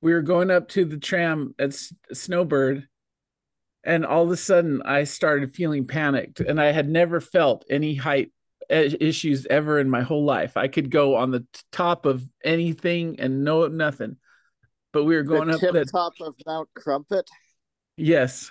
We 0.03 0.13
were 0.13 0.23
going 0.23 0.51
up 0.51 0.69
to 0.71 0.85
the 0.85 0.99
tram 0.99 1.55
at 1.59 1.69
S- 1.69 1.95
Snowbird, 2.13 2.89
and 3.85 4.05
all 4.05 4.25
of 4.25 4.31
a 4.31 4.37
sudden 4.37 4.83
I 4.83 5.05
started 5.05 5.55
feeling 5.55 5.87
panicked, 5.87 6.41
and 6.41 6.61
I 6.61 6.73
had 6.73 6.89
never 6.89 7.21
felt 7.21 7.65
any 7.71 7.95
height 7.95 8.33
eh, 8.69 8.91
issues 9.01 9.47
ever 9.47 9.79
in 9.79 9.89
my 9.89 10.03
whole 10.03 10.25
life. 10.25 10.57
I 10.57 10.67
could 10.69 10.91
go 10.91 11.15
on 11.15 11.31
the 11.31 11.41
t- 11.41 11.47
top 11.71 12.07
of 12.07 12.27
anything 12.45 13.21
and 13.21 13.45
know 13.45 13.67
nothing. 13.69 14.17
But 14.95 15.05
we 15.05 15.17
were 15.17 15.23
going 15.25 15.49
the 15.49 15.55
up 15.57 15.61
the 15.61 15.85
top 15.85 16.15
of 16.21 16.35
Mount 16.47 16.69
Crumpit. 16.75 17.29
yes. 17.99 18.51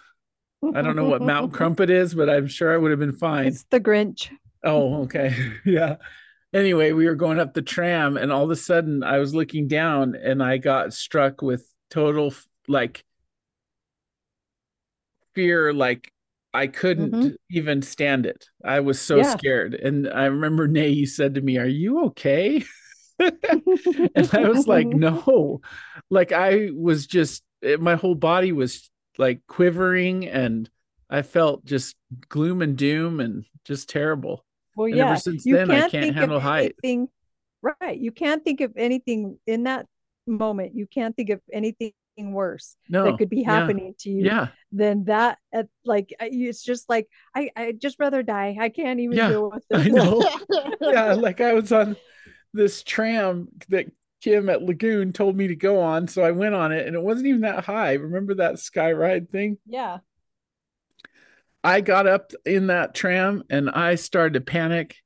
I 0.75 0.81
don't 0.81 0.95
know 0.95 1.05
what 1.05 1.21
Mount 1.21 1.51
Crumpit 1.57 1.89
is, 1.89 2.13
but 2.13 2.29
I'm 2.29 2.47
sure 2.47 2.73
I 2.73 2.77
would 2.77 2.91
have 2.91 2.99
been 2.99 3.11
fine. 3.17 3.47
It's 3.47 3.63
the 3.71 3.79
Grinch. 3.81 4.29
Oh, 4.63 5.03
okay. 5.03 5.35
yeah. 5.65 5.95
Anyway, 6.53 6.91
we 6.91 7.05
were 7.05 7.15
going 7.15 7.39
up 7.39 7.53
the 7.53 7.61
tram 7.61 8.15
and 8.15 8.31
all 8.31 8.43
of 8.43 8.49
a 8.51 8.55
sudden 8.55 9.03
I 9.03 9.17
was 9.19 9.33
looking 9.33 9.67
down 9.67 10.15
and 10.15 10.41
I 10.43 10.57
got 10.57 10.93
struck 10.93 11.41
with 11.41 11.65
total 11.89 12.33
like 12.67 13.03
fear 15.35 15.73
like 15.73 16.11
I 16.53 16.67
couldn't 16.67 17.11
Mhm. 17.11 17.35
even 17.49 17.81
stand 17.81 18.25
it. 18.25 18.45
I 18.63 18.81
was 18.81 19.01
so 19.01 19.17
Yeah. 19.17 19.35
scared. 19.35 19.73
And 19.73 20.07
I 20.07 20.25
remember 20.25 20.67
Nay 20.67 20.89
you 20.89 21.07
said 21.07 21.33
to 21.35 21.41
me, 21.41 21.57
"Are 21.57 21.65
you 21.65 22.05
okay?" 22.05 22.63
and 23.19 24.29
I 24.33 24.49
was 24.49 24.67
like, 24.67 24.87
mm-hmm. 24.87 24.99
"No." 24.99 25.61
Like 26.09 26.31
I 26.31 26.69
was 26.73 27.07
just 27.07 27.43
it, 27.61 27.79
my 27.81 27.95
whole 27.95 28.15
body 28.15 28.51
was 28.51 28.89
like 29.17 29.41
quivering 29.47 30.27
and 30.27 30.69
I 31.09 31.21
felt 31.21 31.65
just 31.65 31.95
gloom 32.29 32.61
and 32.61 32.77
doom 32.77 33.19
and 33.19 33.45
just 33.65 33.89
terrible. 33.89 34.43
Well, 34.75 34.87
And 34.87 34.95
yeah. 34.97 35.11
ever 35.11 35.19
since 35.19 35.45
you 35.45 35.55
then, 35.55 35.69
I 35.71 35.81
can't 35.81 35.91
can't 35.91 36.03
think 36.05 36.15
handle 36.15 36.37
of 36.37 36.43
height. 36.43 36.75
anything. 36.83 37.07
Right. 37.61 37.97
You 37.97 38.11
can't 38.11 38.43
think 38.43 38.61
of 38.61 38.73
anything 38.75 39.37
in 39.47 39.63
that 39.63 39.85
moment. 40.27 40.75
You 40.75 40.87
can't 40.87 41.15
think 41.15 41.29
of 41.29 41.41
anything 41.51 41.93
worse 42.17 42.75
No. 42.89 43.05
that 43.05 43.17
could 43.17 43.29
be 43.29 43.41
yeah, 43.41 43.51
happening 43.51 43.95
to 43.99 44.09
you 44.09 44.25
Yeah. 44.25 44.47
than 44.71 45.05
that. 45.05 45.37
At, 45.53 45.67
like 45.85 46.13
it's 46.19 46.63
just 46.63 46.89
like 46.89 47.07
I 47.35 47.51
I 47.55 47.71
just 47.73 47.99
rather 47.99 48.23
die. 48.23 48.57
I 48.59 48.69
can't 48.69 48.99
even 48.99 49.17
Yeah, 49.17 49.29
deal 49.29 49.51
with 49.51 49.63
I 49.73 49.87
know. 49.89 50.23
yeah, 50.81 51.13
like 51.13 51.39
I 51.41 51.53
was 51.53 51.71
on 51.71 51.95
this 52.53 52.83
tram 52.83 53.49
that 53.69 53.91
Kim 54.21 54.49
at 54.49 54.61
Lagoon 54.61 55.11
told 55.11 55.35
me 55.35 55.47
to 55.47 55.55
go 55.55 55.79
on, 55.79 56.07
so 56.07 56.23
I 56.23 56.31
went 56.31 56.55
on 56.55 56.71
it, 56.71 56.87
and 56.87 56.95
it 56.95 57.01
wasn't 57.01 57.27
even 57.27 57.41
that 57.41 57.65
high. 57.65 57.93
Remember 57.93 58.35
that 58.35 58.59
sky 58.59 58.93
ride 58.93 59.29
thing? 59.29 59.57
Yeah. 59.65 59.99
I 61.63 61.81
got 61.81 62.07
up 62.07 62.31
in 62.45 62.67
that 62.67 62.93
tram 62.93 63.43
and 63.49 63.69
I 63.69 63.95
started 63.95 64.33
to 64.33 64.41
panic 64.41 64.97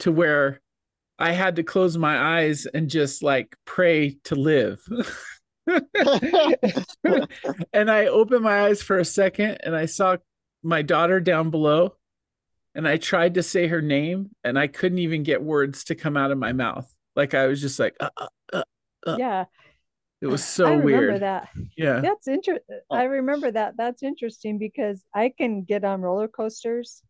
to 0.00 0.10
where 0.10 0.60
I 1.18 1.30
had 1.30 1.56
to 1.56 1.62
close 1.62 1.96
my 1.96 2.40
eyes 2.40 2.66
and 2.66 2.90
just 2.90 3.22
like 3.22 3.54
pray 3.64 4.18
to 4.24 4.34
live. 4.34 4.84
and 7.72 7.88
I 7.88 8.06
opened 8.06 8.42
my 8.42 8.62
eyes 8.62 8.82
for 8.82 8.98
a 8.98 9.04
second 9.04 9.58
and 9.62 9.76
I 9.76 9.86
saw 9.86 10.16
my 10.64 10.82
daughter 10.82 11.20
down 11.20 11.50
below 11.50 11.94
and 12.74 12.86
I 12.88 12.96
tried 12.96 13.34
to 13.34 13.42
say 13.42 13.66
her 13.68 13.82
name 13.82 14.30
and 14.44 14.58
I 14.58 14.66
couldn't 14.66 14.98
even 14.98 15.22
get 15.22 15.42
words 15.42 15.84
to 15.84 15.94
come 15.94 16.16
out 16.16 16.30
of 16.30 16.38
my 16.38 16.52
mouth. 16.52 16.92
Like 17.16 17.34
I 17.34 17.46
was 17.46 17.60
just 17.60 17.78
like, 17.78 17.96
uh, 18.00 18.10
uh, 18.52 18.62
Uh, 19.06 19.18
yeah. 19.18 19.44
it 20.20 20.26
was 20.26 20.44
so 20.44 20.66
I 20.66 20.70
remember 20.74 20.84
weird. 20.84 21.22
that. 21.22 21.48
Yeah. 21.76 22.00
That's 22.00 22.28
interesting. 22.28 22.80
I 22.90 23.04
remember 23.04 23.50
that. 23.50 23.74
That's 23.76 24.02
interesting 24.02 24.58
because 24.58 25.04
I 25.14 25.30
can 25.36 25.64
get 25.64 25.84
on 25.84 26.00
roller 26.00 26.28
coasters 26.28 27.02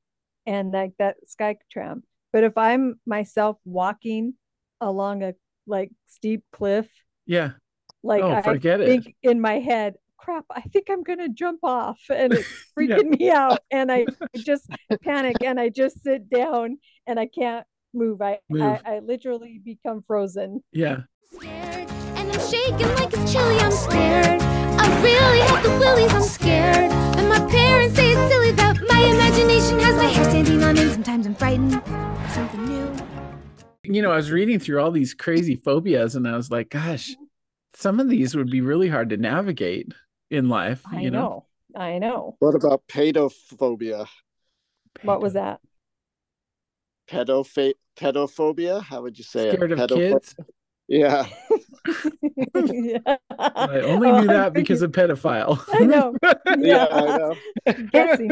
and 0.46 0.72
like 0.72 0.92
that 0.98 1.16
sky 1.26 1.56
tram. 1.70 2.02
But 2.32 2.44
if 2.44 2.56
I'm 2.56 2.98
myself 3.06 3.58
walking 3.64 4.34
along 4.80 5.22
a 5.22 5.34
like 5.66 5.90
steep 6.06 6.42
cliff, 6.52 6.88
Yeah. 7.26 7.52
like 8.02 8.22
Oh, 8.22 8.32
I 8.32 8.42
forget 8.42 8.80
it. 8.80 8.86
think 8.86 9.14
in 9.22 9.40
my 9.40 9.58
head, 9.60 9.94
crap, 10.22 10.44
I 10.50 10.60
think 10.62 10.88
I'm 10.90 11.02
gonna 11.02 11.28
jump 11.28 11.60
off 11.62 12.00
and 12.08 12.32
it's 12.32 12.48
Yeah. 12.78 12.96
freaking 12.96 13.18
me 13.18 13.30
out. 13.30 13.58
And 13.72 13.90
I 13.90 14.06
just 14.36 14.66
panic 15.02 15.36
and 15.44 15.58
I 15.60 15.68
just 15.68 16.02
sit 16.02 16.30
down 16.30 16.78
and 17.06 17.18
I 17.18 17.26
can't 17.26 17.66
move. 17.92 18.22
I, 18.22 18.38
Move. 18.48 18.62
I, 18.62 18.80
I 18.86 18.98
literally 19.00 19.60
become 19.64 20.02
frozen. 20.02 20.62
Yeah. 20.72 21.00
scared 21.34 21.88
and 22.16 22.32
I'm 22.32 22.40
shaking 22.50 22.88
like 22.94 23.12
it's 23.12 23.32
chilly. 23.32 23.58
I'm 23.58 23.72
scared. 23.72 24.40
I 24.42 25.02
really 25.02 25.40
have 25.40 25.62
the 25.62 25.70
willies. 25.78 26.12
I'm 26.14 26.22
scared. 26.22 26.90
But 27.16 27.26
my 27.28 27.50
parents 27.50 27.96
say 27.96 28.12
it's 28.12 28.32
silly 28.32 28.52
that 28.52 28.76
my 28.88 29.00
imagination 29.14 29.78
has 29.80 29.96
my 29.96 30.04
hair 30.04 30.24
standing 30.30 30.62
on 30.62 30.76
end. 30.78 30.92
Sometimes 30.92 31.26
I'm 31.26 31.34
frightened 31.34 31.74
of 31.74 32.30
something 32.32 32.64
new. 32.66 32.92
you 33.84 34.00
know, 34.02 34.12
I 34.12 34.16
was 34.16 34.30
reading 34.30 34.58
through 34.58 34.80
all 34.80 34.90
these 34.92 35.12
crazy 35.14 35.56
phobias 35.56 36.14
and 36.14 36.26
I 36.28 36.36
was 36.36 36.50
like, 36.50 36.70
gosh, 36.70 37.14
some 37.74 37.98
of 38.00 38.08
these 38.08 38.34
would 38.36 38.50
be 38.50 38.60
really 38.60 38.88
hard 38.88 39.08
to 39.10 39.16
navigate 39.16 39.92
in 40.32 40.48
life. 40.48 40.82
I 40.90 41.00
you 41.00 41.10
know. 41.10 41.46
I 41.76 41.98
know. 41.98 42.36
What 42.38 42.54
about 42.54 42.82
pedophobia? 42.88 44.06
What 45.02 45.20
was 45.20 45.34
that? 45.34 45.60
Pedopha- 47.08 47.74
pedophobia? 47.96 48.82
How 48.82 49.02
would 49.02 49.18
you 49.18 49.24
say 49.24 49.50
Scared 49.52 49.72
it? 49.72 49.78
of 49.78 49.88
kids? 49.90 50.34
Yeah. 50.88 51.26
yeah. 52.54 52.98
I 53.38 53.80
only 53.80 54.08
Oh, 54.10 54.20
knew 54.20 54.20
I'm 54.20 54.26
that 54.28 54.52
because 54.52 54.82
of 54.82 54.92
pedophile. 54.98 55.62
I 55.72 55.84
know. 55.84 56.16
Yeah, 56.58 56.86
I 56.90 57.16
know. 57.18 57.34
Guessing. 57.90 58.30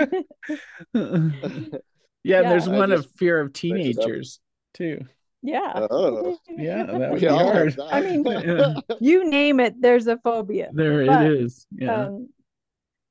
yeah, 2.22 2.40
and 2.40 2.50
there's 2.50 2.68
I 2.68 2.76
one 2.78 2.92
of 2.92 3.06
fear 3.16 3.40
of 3.40 3.46
looked 3.46 3.64
it 3.64 3.98
up. 3.98 4.04
teenagers 4.04 4.40
too. 4.74 5.06
Yeah. 5.42 5.86
Oh. 5.90 6.38
Yeah, 6.48 6.84
that 6.84 6.98
would 6.98 7.12
We 7.12 7.20
be 7.20 7.28
all 7.28 7.50
hard. 7.52 7.78
I 7.80 8.00
mean, 8.02 8.24
Yeah. 8.26 8.74
You 9.00 9.28
name 9.28 9.60
it, 9.60 9.80
there's 9.80 10.06
a 10.06 10.18
phobia. 10.18 10.70
There 10.72 11.06
But, 11.06 11.26
it 11.26 11.32
is. 11.32 11.66
Yeah. 11.70 12.04
Um, 12.06 12.28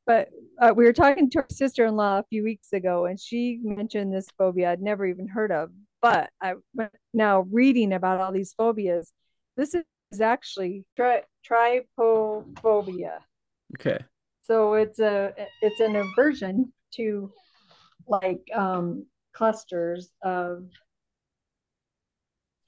but 0.06 0.30
uh, 0.60 0.74
we 0.76 0.86
were 0.86 0.94
talking 0.94 1.30
to 1.32 1.40
our 1.40 1.48
sister-in-law 1.52 2.20
a 2.20 2.24
few 2.30 2.44
weeks 2.44 2.74
ago, 2.74 3.06
and 3.06 3.20
she 3.20 3.60
mentioned 3.64 4.14
this 4.14 4.28
phobia 4.38 4.72
I'd 4.72 4.82
never 4.82 5.06
even 5.06 5.28
heard 5.28 5.52
of. 5.52 5.70
But 6.02 6.30
I 6.42 6.56
went- 6.74 6.92
now 7.14 7.42
reading 7.52 7.94
about 7.94 8.22
all 8.22 8.32
these 8.32 8.54
phobias. 8.54 9.12
This 9.58 9.76
is 9.76 10.22
actually 10.22 10.86
tri- 10.96 11.24
trypophobia. 11.48 13.20
okay. 13.80 14.00
So 14.42 14.74
it's 14.74 15.00
a 15.00 15.34
it's 15.62 15.80
an 15.80 15.96
aversion 15.96 16.74
to 16.96 17.32
like 18.08 18.42
um 18.56 19.06
clusters 19.34 20.10
of 20.24 20.66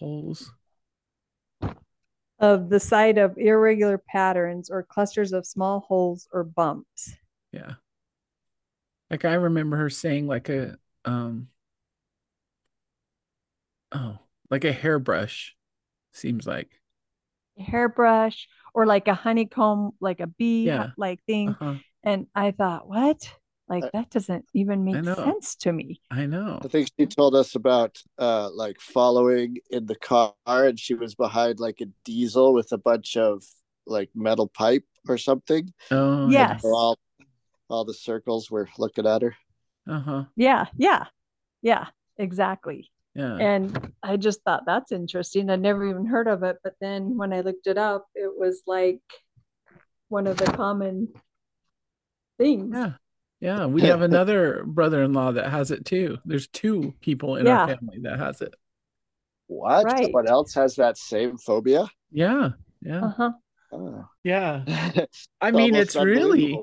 Holes. 0.02 0.52
of 2.40 2.70
the 2.70 2.80
site 2.80 3.20
of 3.20 3.38
irregular 3.38 4.00
patterns 4.00 4.70
or 4.70 4.82
clusters 4.82 5.32
of 5.32 5.46
small 5.46 5.82
holes 5.82 6.28
or 6.34 6.44
bumps. 6.44 7.14
Yeah. 7.52 7.74
Like 9.12 9.26
I 9.26 9.36
remember 9.36 9.78
her 9.78 9.90
saying 9.90 10.26
like 10.26 10.50
a 10.50 10.78
um 11.06 11.50
oh, 13.92 14.18
like 14.50 14.64
a 14.64 14.72
hairbrush 14.72 15.56
seems 16.14 16.48
like. 16.48 16.70
hairbrush 17.58 18.48
or 18.74 18.86
like 18.86 19.08
a 19.08 19.14
honeycomb, 19.14 19.92
like 20.00 20.20
a 20.20 20.28
bee 20.28 20.66
Yeah. 20.66 20.92
like 20.98 21.24
thing. 21.26 21.50
Uh-huh. 21.50 21.76
And 22.04 22.28
I 22.34 22.52
thought, 22.52 22.88
what? 22.88 23.38
Like 23.72 23.86
I- 23.86 23.90
that 23.94 24.10
doesn't 24.12 24.46
even 24.54 24.84
make 24.84 24.96
sense 25.16 25.56
to 25.64 25.72
me. 25.72 26.02
I 26.12 26.26
know. 26.26 26.60
I 26.64 26.68
think 26.68 26.90
she 27.00 27.06
told 27.06 27.34
us 27.36 27.56
about 27.56 27.98
uh 28.20 28.50
like 28.54 28.80
following 28.82 29.58
in 29.70 29.86
the 29.86 29.96
car 29.96 30.34
and 30.48 30.78
she 30.80 30.94
was 30.94 31.16
behind 31.16 31.60
like 31.60 31.80
a 31.82 31.88
diesel 32.06 32.54
with 32.54 32.72
a 32.74 32.78
bunch 32.78 33.16
of 33.18 33.44
like 33.88 34.10
metal 34.14 34.48
pipe 34.48 34.86
or 35.08 35.18
something. 35.18 35.74
Oh 35.90 36.30
Yes. 36.30 36.62
All 36.64 37.00
all 37.70 37.86
the 37.86 37.94
circles 37.94 38.52
were 38.52 38.68
looking 38.78 39.08
at 39.08 39.22
her. 39.22 39.36
Uh-huh. 39.88 40.26
Yeah, 40.36 40.66
yeah, 40.78 41.06
yeah, 41.62 41.88
exactly. 42.18 42.92
Yeah. 43.16 43.38
And 43.38 43.94
I 44.04 44.18
just 44.18 44.44
thought 44.44 44.64
that's 44.66 44.92
interesting. 44.92 45.50
I'd 45.50 45.62
never 45.62 45.86
even 45.90 46.06
heard 46.06 46.28
of 46.28 46.44
it. 46.44 46.58
But 46.64 46.76
then 46.82 47.18
when 47.18 47.32
I 47.34 47.42
looked 47.42 47.68
it 47.68 47.78
up, 47.78 48.08
it 48.14 48.32
was 48.38 48.62
like 48.68 49.02
one 50.10 50.28
of 50.28 50.38
the 50.38 50.46
common 50.46 51.10
things. 52.38 52.72
Yeah. 52.76 52.94
Yeah. 53.42 53.66
We 53.66 53.82
have 53.82 54.02
another 54.02 54.64
brother-in-law 54.66 55.34
that 55.34 55.50
has 55.50 55.72
it 55.72 55.84
too. 55.86 56.18
There's 56.26 56.48
two 56.48 56.94
people 57.02 57.36
in 57.36 57.48
our 57.48 57.68
family 57.68 58.00
that 58.04 58.20
has 58.20 58.42
it. 58.42 58.54
What? 59.48 59.86
Right. 59.86 60.06
Someone 60.06 60.28
else 60.28 60.54
has 60.54 60.76
that 60.76 60.98
same 60.98 61.38
phobia? 61.38 61.88
Yeah. 62.12 62.52
Yeah. 62.82 63.06
Uh-huh. 63.06 63.32
Oh. 63.74 64.06
Yeah. 64.24 64.64
I 65.42 65.52
mean, 65.52 65.76
it's 65.76 65.96
really 65.96 66.58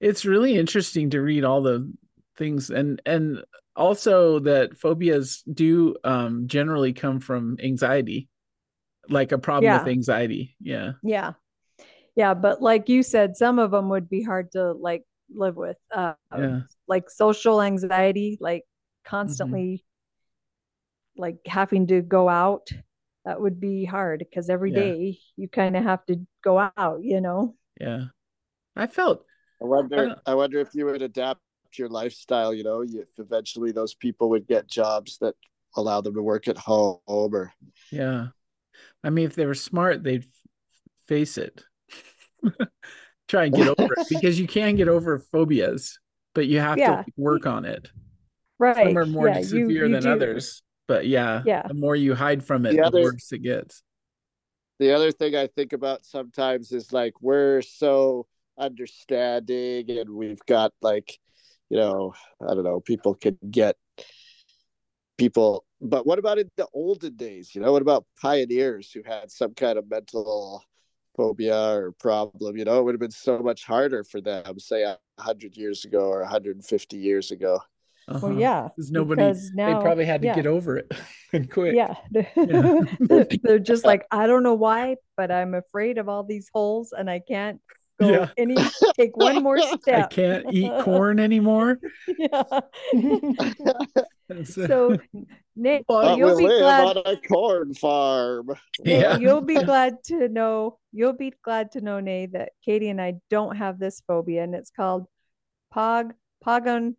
it's 0.00 0.24
really 0.24 0.56
interesting 0.56 1.10
to 1.10 1.20
read 1.20 1.44
all 1.44 1.62
the 1.62 1.90
things 2.36 2.68
and 2.68 3.00
and 3.06 3.42
also 3.74 4.40
that 4.40 4.76
phobias 4.76 5.42
do 5.52 5.96
um 6.04 6.46
generally 6.48 6.92
come 6.92 7.18
from 7.18 7.56
anxiety 7.62 8.28
like 9.08 9.32
a 9.32 9.38
problem 9.38 9.72
with 9.72 9.88
anxiety 9.88 10.54
yeah 10.60 10.92
Yeah. 11.02 11.32
Yeah. 12.14 12.34
But 12.34 12.60
like 12.62 12.88
you 12.88 13.02
said, 13.02 13.36
some 13.36 13.58
of 13.58 13.70
them 13.70 13.88
would 13.90 14.08
be 14.08 14.22
hard 14.22 14.52
to 14.52 14.72
like 14.72 15.04
live 15.34 15.56
with. 15.56 15.76
Uh, 15.94 16.14
Yeah. 16.36 16.60
Like 16.88 17.10
social 17.10 17.60
anxiety, 17.62 18.38
like 18.40 18.62
Mm-hmm. 18.62 19.08
constantly 19.08 19.84
like 21.16 21.38
having 21.46 21.86
to 21.88 22.02
go 22.02 22.28
out. 22.28 22.68
That 23.24 23.40
would 23.40 23.58
be 23.58 23.84
hard 23.84 24.20
because 24.20 24.48
every 24.48 24.70
Yeah. 24.70 24.76
day 24.82 25.18
you 25.36 25.48
kind 25.48 25.76
of 25.76 25.82
have 25.82 26.06
to 26.06 26.20
go 26.42 26.58
out, 26.76 27.02
you 27.02 27.20
know? 27.20 27.56
yeah 27.80 28.04
i 28.76 28.86
felt 28.86 29.24
I 29.60 29.64
wonder. 29.66 29.96
don't- 30.06 30.18
I 30.26 30.34
wonder 30.34 30.60
if 30.60 30.74
you 30.74 30.86
would 30.86 31.02
adapt 31.02 31.40
your 31.74 31.88
lifestyle. 31.88 32.54
You 32.54 32.64
know, 32.64 32.82
if 32.82 33.08
eventually 33.18 33.72
those 33.72 33.94
people 33.94 34.30
would 34.30 34.46
get 34.46 34.66
jobs 34.66 35.18
that 35.18 35.34
allow 35.76 36.00
them 36.00 36.14
to 36.14 36.22
work 36.22 36.48
at 36.48 36.56
home, 36.56 37.00
or 37.06 37.52
yeah 37.90 38.28
i 39.04 39.10
mean 39.10 39.26
if 39.26 39.34
they 39.34 39.46
were 39.46 39.54
smart 39.54 40.02
they'd 40.02 40.26
face 41.06 41.36
it 41.38 41.64
try 43.28 43.44
and 43.46 43.54
get 43.54 43.68
over 43.68 43.92
it 43.94 44.06
because 44.10 44.38
you 44.38 44.46
can 44.46 44.76
get 44.76 44.88
over 44.88 45.18
phobias 45.18 45.98
but 46.34 46.46
you 46.46 46.60
have 46.60 46.78
Yeah. 46.78 47.02
to 47.02 47.12
work 47.16 47.46
on 47.46 47.64
it 47.64 47.88
Right. 48.58 48.86
some 48.86 48.96
are 48.98 49.06
more 49.06 49.28
yeah, 49.28 49.40
severe 49.42 49.86
you 49.88 49.94
than 49.94 50.02
do. 50.02 50.10
others 50.10 50.62
but 50.88 51.06
yeah 51.06 51.42
Yeah. 51.44 51.62
the 51.66 51.74
more 51.74 51.96
you 51.96 52.14
hide 52.14 52.44
from 52.44 52.66
it 52.66 52.76
The 52.76 52.90
the 52.90 53.02
worse 53.02 53.32
it 53.32 53.42
gets 53.42 53.82
the 54.78 54.92
other 54.92 55.10
thing 55.10 55.34
I 55.34 55.46
think 55.46 55.72
about 55.72 56.04
sometimes 56.04 56.70
is 56.72 56.92
like 56.92 57.14
we're 57.22 57.62
so 57.62 58.26
understanding, 58.58 59.90
and 59.90 60.10
we've 60.10 60.44
got 60.46 60.72
like, 60.82 61.18
you 61.70 61.78
know, 61.78 62.12
I 62.42 62.52
don't 62.54 62.64
know, 62.64 62.80
people 62.80 63.14
can 63.14 63.38
get 63.50 63.76
people. 65.16 65.64
But 65.80 66.06
what 66.06 66.18
about 66.18 66.38
in 66.38 66.50
the 66.56 66.66
olden 66.74 67.16
days? 67.16 67.54
You 67.54 67.60
know, 67.62 67.72
what 67.72 67.82
about 67.82 68.04
pioneers 68.20 68.90
who 68.92 69.02
had 69.02 69.30
some 69.30 69.54
kind 69.54 69.78
of 69.78 69.88
mental 69.90 70.62
phobia 71.16 71.58
or 71.74 71.92
problem? 71.92 72.56
You 72.56 72.64
know, 72.64 72.78
it 72.78 72.84
would 72.84 72.94
have 72.94 73.00
been 73.00 73.10
so 73.10 73.38
much 73.38 73.64
harder 73.64 74.04
for 74.04 74.20
them, 74.20 74.58
say 74.58 74.82
a 74.82 74.98
hundred 75.18 75.56
years 75.56 75.84
ago 75.84 76.08
or 76.08 76.20
150 76.20 76.96
years 76.96 77.30
ago. 77.30 77.60
Uh-huh. 78.08 78.28
Well, 78.28 78.38
yeah. 78.38 78.68
because 78.76 78.92
nobody 78.92 79.22
because 79.22 79.50
they 79.56 79.72
probably 79.72 80.04
had 80.04 80.22
to 80.22 80.28
yeah. 80.28 80.34
get 80.36 80.46
over 80.46 80.76
it 80.76 80.92
and 81.32 81.50
quit 81.50 81.74
Yeah. 81.74 81.94
Yeah. 82.12 82.82
they're, 83.00 83.26
they're 83.42 83.58
just 83.58 83.84
like, 83.84 84.06
I 84.12 84.28
don't 84.28 84.44
know 84.44 84.54
why, 84.54 84.96
but 85.16 85.32
I'm 85.32 85.54
afraid 85.54 85.98
of 85.98 86.08
all 86.08 86.22
these 86.22 86.48
holes 86.54 86.92
and 86.96 87.10
I 87.10 87.18
can't 87.18 87.60
go 88.00 88.10
Yeah. 88.10 88.28
any 88.36 88.56
take 88.96 89.16
one 89.16 89.42
more 89.42 89.58
step. 89.80 90.04
i 90.04 90.06
can't 90.14 90.46
eat 90.52 90.70
corn 90.82 91.18
anymore 91.18 91.78
yeah. 92.18 92.42
So 94.44 94.98
Nate, 95.56 95.84
Well, 95.88 96.02
But 96.02 96.18
you'll 96.18 96.36
we 96.36 96.42
be 96.42 96.48
live 96.48 96.60
glad 96.60 96.96
on 96.98 97.02
a 97.06 97.16
corn 97.16 97.74
farm. 97.74 98.48
Nate, 98.84 99.00
Yeah. 99.00 99.18
you'll 99.18 99.40
be 99.40 99.54
glad 99.54 100.04
to 100.04 100.28
know 100.28 100.78
you'll 100.92 101.14
be 101.14 101.32
glad 101.42 101.72
to 101.72 101.80
know, 101.80 102.00
Nay, 102.00 102.26
that 102.26 102.52
Katie 102.64 102.90
and 102.90 103.00
I 103.00 103.14
don't 103.30 103.56
have 103.56 103.78
this 103.78 104.02
phobia 104.06 104.44
and 104.44 104.54
it's 104.54 104.70
called 104.70 105.06
pog 105.74 106.12
pogon 106.44 106.94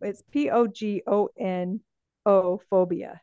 it's 0.00 0.22
P 0.30 0.50
O 0.50 0.66
G 0.66 1.02
O 1.06 1.28
N 1.38 1.80
O 2.24 2.60
phobia. 2.70 3.20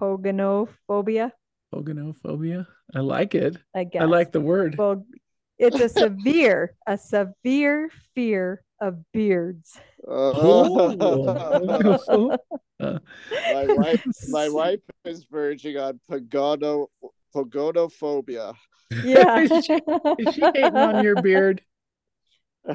Pogonophobia, 0.00 1.30
Pogonophobia. 1.72 2.66
I 2.94 3.00
like 3.00 3.34
it. 3.34 3.56
I 3.74 3.84
guess. 3.84 4.02
I 4.02 4.06
like 4.06 4.32
the 4.32 4.40
word. 4.40 4.76
Well, 4.76 5.06
it's 5.58 5.78
a 5.78 5.88
severe, 5.88 6.74
a 6.86 6.98
severe 6.98 7.90
fear 8.14 8.62
of 8.80 8.98
beards. 9.12 9.78
Oh. 10.06 12.36
My 13.52 13.66
wife 13.80 14.02
my 14.28 14.48
wife 14.48 14.80
is 15.04 15.24
verging 15.30 15.76
on 15.76 16.00
pagono 16.10 16.86
pogonophobia 17.34 18.54
Yeah. 19.02 19.40
Is 19.40 19.64
she- 19.64 19.80
is 20.18 20.34
she 20.34 20.40
hating 20.42 20.76
on 20.76 21.02
your 21.02 21.20
beard? 21.22 21.62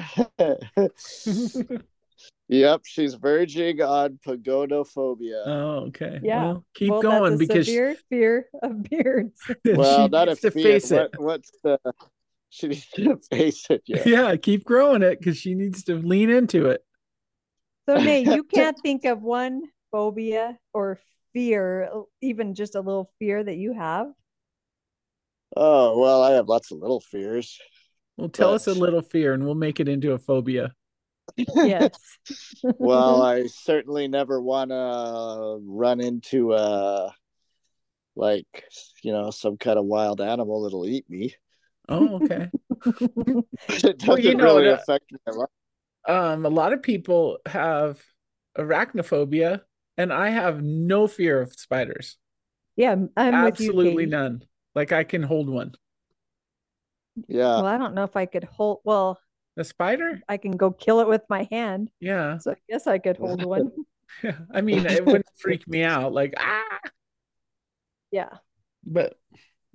yep 2.48 2.80
she's 2.84 3.14
verging 3.14 3.80
on 3.80 4.18
pogonophobia 4.26 5.42
Oh, 5.46 5.86
okay. 5.88 6.20
Yeah. 6.22 6.42
Well, 6.44 6.64
keep 6.74 6.90
well, 6.90 7.02
going 7.02 7.38
because 7.38 7.66
severe 7.66 7.96
fear 8.08 8.46
of 8.62 8.82
beards. 8.84 9.40
well 9.64 10.04
she 10.06 10.08
not 10.10 10.28
a 10.28 10.32
needs 10.32 10.40
to 10.42 10.50
fear 10.50 10.62
face 10.62 10.90
it. 10.90 11.10
what's 11.18 11.50
the 11.64 11.78
she 12.50 12.68
needs 12.68 12.86
to 12.88 13.16
face 13.30 13.66
it 13.70 13.82
yeah 13.86 14.02
Yeah, 14.06 14.36
keep 14.36 14.64
growing 14.64 15.02
it 15.02 15.18
because 15.18 15.36
she 15.36 15.54
needs 15.54 15.84
to 15.84 15.94
lean 15.94 16.30
into 16.30 16.66
it. 16.66 16.84
So, 17.88 17.96
Nate, 17.96 18.26
you 18.26 18.44
can't 18.44 18.76
think 18.82 19.04
of 19.04 19.22
one 19.22 19.62
phobia 19.90 20.58
or 20.72 20.98
fear, 21.32 21.90
even 22.20 22.54
just 22.54 22.74
a 22.74 22.80
little 22.80 23.10
fear 23.18 23.42
that 23.44 23.56
you 23.56 23.72
have. 23.72 24.08
oh 25.56 25.98
well 25.98 26.22
i 26.22 26.32
have 26.32 26.48
lots 26.48 26.70
of 26.70 26.78
little 26.78 27.00
fears 27.00 27.58
Well, 28.16 28.28
tell 28.28 28.54
us 28.54 28.66
a 28.66 28.74
little 28.74 29.02
fear 29.02 29.32
and 29.34 29.44
we'll 29.44 29.54
make 29.54 29.80
it 29.80 29.88
into 29.88 30.12
a 30.12 30.18
phobia. 30.18 30.72
Yes. 31.36 31.90
well 32.78 33.22
i 33.22 33.46
certainly 33.46 34.08
never 34.08 34.40
want 34.40 34.70
to 34.70 35.58
run 35.64 36.00
into 36.00 36.52
a 36.54 37.12
like 38.16 38.64
you 39.02 39.12
know 39.12 39.30
some 39.30 39.56
kind 39.56 39.78
of 39.78 39.84
wild 39.84 40.20
animal 40.20 40.62
that'll 40.62 40.86
eat 40.86 41.08
me. 41.08 41.34
Oh, 41.88 42.16
okay. 42.16 42.50
it 43.68 43.98
doesn't 43.98 44.08
Well, 44.08 44.18
you 44.18 44.34
know, 44.34 44.44
really 44.44 44.64
the- 44.66 44.74
affect 44.74 45.04
my 45.26 45.32
life. 45.32 45.48
um, 46.08 46.46
a 46.46 46.48
lot 46.48 46.72
of 46.72 46.82
people 46.82 47.38
have 47.46 48.00
arachnophobia, 48.58 49.62
and 50.00 50.12
I 50.12 50.30
have 50.30 50.62
no 50.62 51.06
fear 51.06 51.42
of 51.42 51.52
spiders. 51.52 52.16
Yeah, 52.76 52.92
I'm 52.92 53.10
Absolutely 53.34 53.94
with 53.94 54.04
you. 54.06 54.10
None. 54.10 54.44
Like 54.74 54.92
I 54.92 55.04
can 55.04 55.22
hold 55.22 55.50
one. 55.50 55.74
Yeah, 57.28 57.56
Well, 57.56 57.66
I 57.66 57.76
don't 57.76 57.94
know 57.94 58.04
if 58.04 58.16
I 58.16 58.24
could 58.24 58.44
hold. 58.44 58.80
Well, 58.84 59.20
A 59.58 59.64
spider? 59.64 60.22
I 60.28 60.38
can 60.38 60.52
go 60.52 60.70
kill 60.70 61.00
it 61.00 61.08
with 61.08 61.22
my 61.28 61.46
hand, 61.50 61.90
Yeah. 62.00 62.38
so 62.38 62.52
I 62.52 62.56
guess 62.68 62.86
I 62.86 62.98
could 62.98 63.18
hold 63.18 63.44
one. 63.44 63.72
I 64.54 64.60
mean, 64.60 64.86
it 64.86 65.04
wouldn't 65.04 65.26
freak 65.38 65.68
me 65.68 65.84
out. 65.84 66.12
Like 66.12 66.34
ah, 66.38 66.78
Yeah. 68.10 68.30
but 68.84 69.18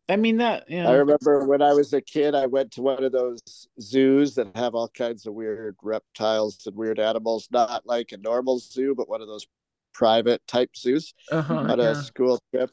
I 0.10 0.16
mean 0.18 0.38
that. 0.38 0.66
Yeah. 0.70 0.90
I 0.90 0.94
remember 0.94 1.46
when 1.48 1.62
I 1.62 1.74
was 1.74 1.94
a 1.94 2.02
kid, 2.02 2.36
I 2.36 2.46
went 2.48 2.72
to 2.74 2.82
one 2.82 3.04
of 3.04 3.12
those 3.12 3.42
zoos 3.80 4.36
that 4.36 4.56
have 4.56 4.76
all 4.76 4.88
kinds 4.90 5.26
of 5.26 5.34
weird 5.34 5.76
reptiles 5.84 6.66
and 6.66 6.76
weird 6.76 7.00
animals. 7.00 7.48
Not 7.52 7.86
like 7.86 8.12
a 8.12 8.18
normal 8.18 8.60
zoo, 8.60 8.94
but 8.96 9.10
one 9.10 9.22
of 9.22 9.28
those 9.28 9.48
private 9.96 10.42
type 10.48 10.70
zoos. 10.76 11.14
Uh-huh, 11.32 11.56
on 11.72 11.80
yeah. 11.80 11.92
a 11.92 11.96
school 11.96 12.38
trip 12.54 12.70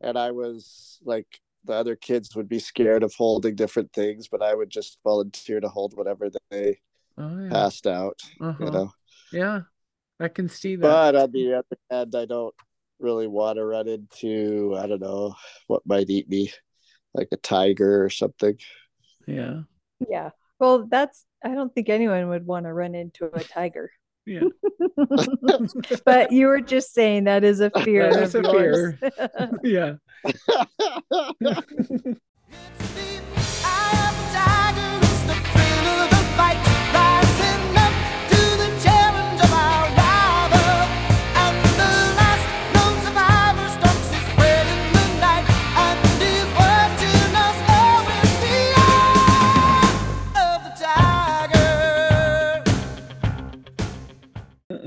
and 0.00 0.18
I 0.18 0.32
was 0.32 0.98
like 1.04 1.26
the 1.64 1.72
other 1.72 1.96
kids 1.96 2.36
would 2.36 2.48
be 2.48 2.58
scared 2.58 3.02
of 3.02 3.14
holding 3.14 3.54
different 3.54 3.90
things, 3.94 4.28
but 4.28 4.42
I 4.42 4.54
would 4.54 4.68
just 4.68 4.98
volunteer 5.02 5.60
to 5.60 5.68
hold 5.68 5.96
whatever 5.96 6.28
they 6.50 6.78
Oh, 7.16 7.38
yeah. 7.40 7.48
passed 7.48 7.86
out, 7.86 8.18
Uh-huh. 8.40 8.64
you 8.64 8.70
know. 8.70 8.92
Yeah. 9.32 9.60
I 10.20 10.28
can 10.28 10.48
see 10.48 10.76
that. 10.76 10.82
But 10.82 11.16
on 11.16 11.30
the 11.32 11.54
other 11.54 11.78
hand, 11.90 12.14
I 12.14 12.24
don't 12.26 12.54
really 12.98 13.28
want 13.28 13.56
to 13.58 13.64
run 13.64 13.88
into 13.88 14.74
I 14.76 14.86
don't 14.86 15.00
know 15.00 15.34
what 15.68 15.86
might 15.86 16.10
eat 16.10 16.28
me, 16.28 16.52
like 17.14 17.28
a 17.32 17.36
tiger 17.36 18.04
or 18.04 18.10
something. 18.10 18.58
yeah. 19.26 19.62
Yeah. 20.08 20.30
Well, 20.58 20.86
that's, 20.86 21.24
I 21.44 21.54
don't 21.54 21.72
think 21.74 21.88
anyone 21.88 22.28
would 22.28 22.46
want 22.46 22.66
to 22.66 22.72
run 22.72 22.94
into 22.94 23.30
a 23.32 23.42
tiger. 23.42 23.90
Yeah. 24.26 24.42
But 26.04 26.32
you 26.32 26.46
were 26.46 26.60
just 26.60 26.94
saying 26.94 27.24
that 27.24 27.44
is 27.44 27.60
a 27.60 27.70
fear 27.70 28.10
That 28.10 28.34
of 28.34 28.44
a 28.44 28.52
yours. 28.52 28.94
yeah. 29.62 29.94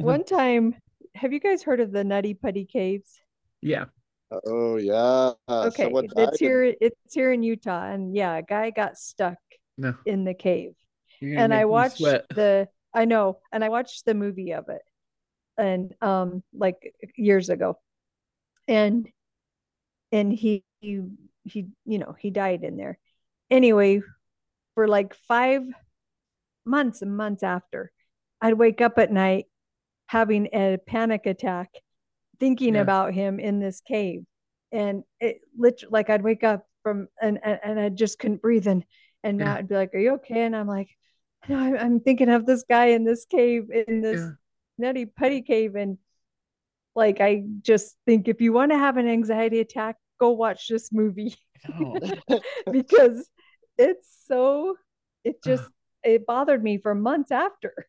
One 0.07 0.23
time, 0.23 0.75
have 1.15 1.33
you 1.33 1.39
guys 1.39 1.63
heard 1.63 1.79
of 1.81 1.91
the 1.91 2.03
Nutty 2.03 2.33
Putty 2.33 2.65
Caves? 2.65 3.19
Yeah. 3.61 3.85
oh 4.31 4.77
yeah. 4.77 5.31
Okay, 5.49 5.83
Someone 5.83 6.05
it's 6.15 6.39
in- 6.41 6.47
here. 6.47 6.75
It's 6.79 7.13
here 7.13 7.31
in 7.33 7.43
Utah, 7.43 7.85
and 7.91 8.15
yeah, 8.15 8.35
a 8.37 8.41
guy 8.41 8.69
got 8.69 8.97
stuck 8.97 9.37
No. 9.77 9.95
in 10.05 10.23
the 10.23 10.33
cave. 10.33 10.71
And 11.21 11.53
I 11.53 11.65
watched 11.65 11.97
sweat. 11.97 12.25
the 12.29 12.67
I 12.93 13.05
know, 13.05 13.39
and 13.51 13.63
I 13.63 13.69
watched 13.69 14.05
the 14.05 14.13
movie 14.13 14.53
of 14.53 14.69
it, 14.69 14.81
and 15.57 15.93
um, 16.01 16.43
like 16.53 16.93
years 17.17 17.49
ago, 17.49 17.77
and 18.67 19.09
and 20.11 20.31
he 20.31 20.63
he 20.79 21.01
he 21.43 21.67
you 21.85 21.97
know 21.99 22.15
he 22.19 22.29
died 22.29 22.63
in 22.63 22.77
there. 22.77 22.97
Anyway, 23.49 24.01
for 24.75 24.87
like 24.87 25.15
five 25.27 25.63
months 26.65 27.01
and 27.01 27.15
months 27.17 27.43
after, 27.43 27.91
I'd 28.41 28.53
wake 28.53 28.79
up 28.81 28.97
at 28.99 29.11
night 29.11 29.45
having 30.07 30.47
a 30.53 30.77
panic 30.87 31.25
attack, 31.25 31.69
thinking 32.39 32.75
Yeah. 32.75 32.81
about 32.81 33.13
him 33.13 33.39
in 33.39 33.59
this 33.59 33.81
cave, 33.81 34.25
and 34.71 35.03
it 35.19 35.41
literally 35.57 35.91
like 35.91 36.09
I'd 36.09 36.23
wake 36.23 36.43
up 36.43 36.67
from 36.83 37.07
and 37.21 37.39
and, 37.43 37.59
and 37.63 37.79
I 37.79 37.89
just 37.89 38.19
couldn't 38.19 38.41
breathe 38.41 38.67
and 38.67 38.83
and 39.23 39.39
Yeah. 39.39 39.45
Matt 39.45 39.57
would 39.57 39.67
be 39.69 39.75
like, 39.75 39.93
"Are 39.93 39.99
you 39.99 40.13
okay?" 40.15 40.41
And 40.43 40.55
I'm 40.55 40.67
like, 40.67 40.89
"No, 41.49 41.57
I'm, 41.57 41.77
I'm 41.77 41.99
thinking 41.99 42.29
of 42.29 42.45
this 42.45 42.63
guy 42.69 42.87
in 42.87 43.03
this 43.05 43.25
cave 43.25 43.69
in 43.71 44.01
this 44.01 44.19
Yeah. 44.21 44.31
nutty 44.77 45.05
putty 45.05 45.41
cave." 45.41 45.75
And 45.75 45.97
like, 46.95 47.21
I 47.21 47.43
just 47.61 47.95
think 48.05 48.27
if 48.27 48.41
you 48.41 48.53
want 48.53 48.71
to 48.71 48.77
have 48.77 48.97
an 48.97 49.07
anxiety 49.07 49.59
attack, 49.59 49.97
go 50.19 50.31
watch 50.31 50.67
this 50.67 50.91
movie 50.91 51.35
oh. 51.79 51.99
because 52.71 53.29
it's 53.77 54.07
so. 54.27 54.77
It 55.23 55.39
uh-huh. 55.45 55.57
just 55.57 55.71
it 56.03 56.25
bothered 56.25 56.63
me 56.63 56.77
for 56.77 56.95
months 56.95 57.31
after. 57.31 57.87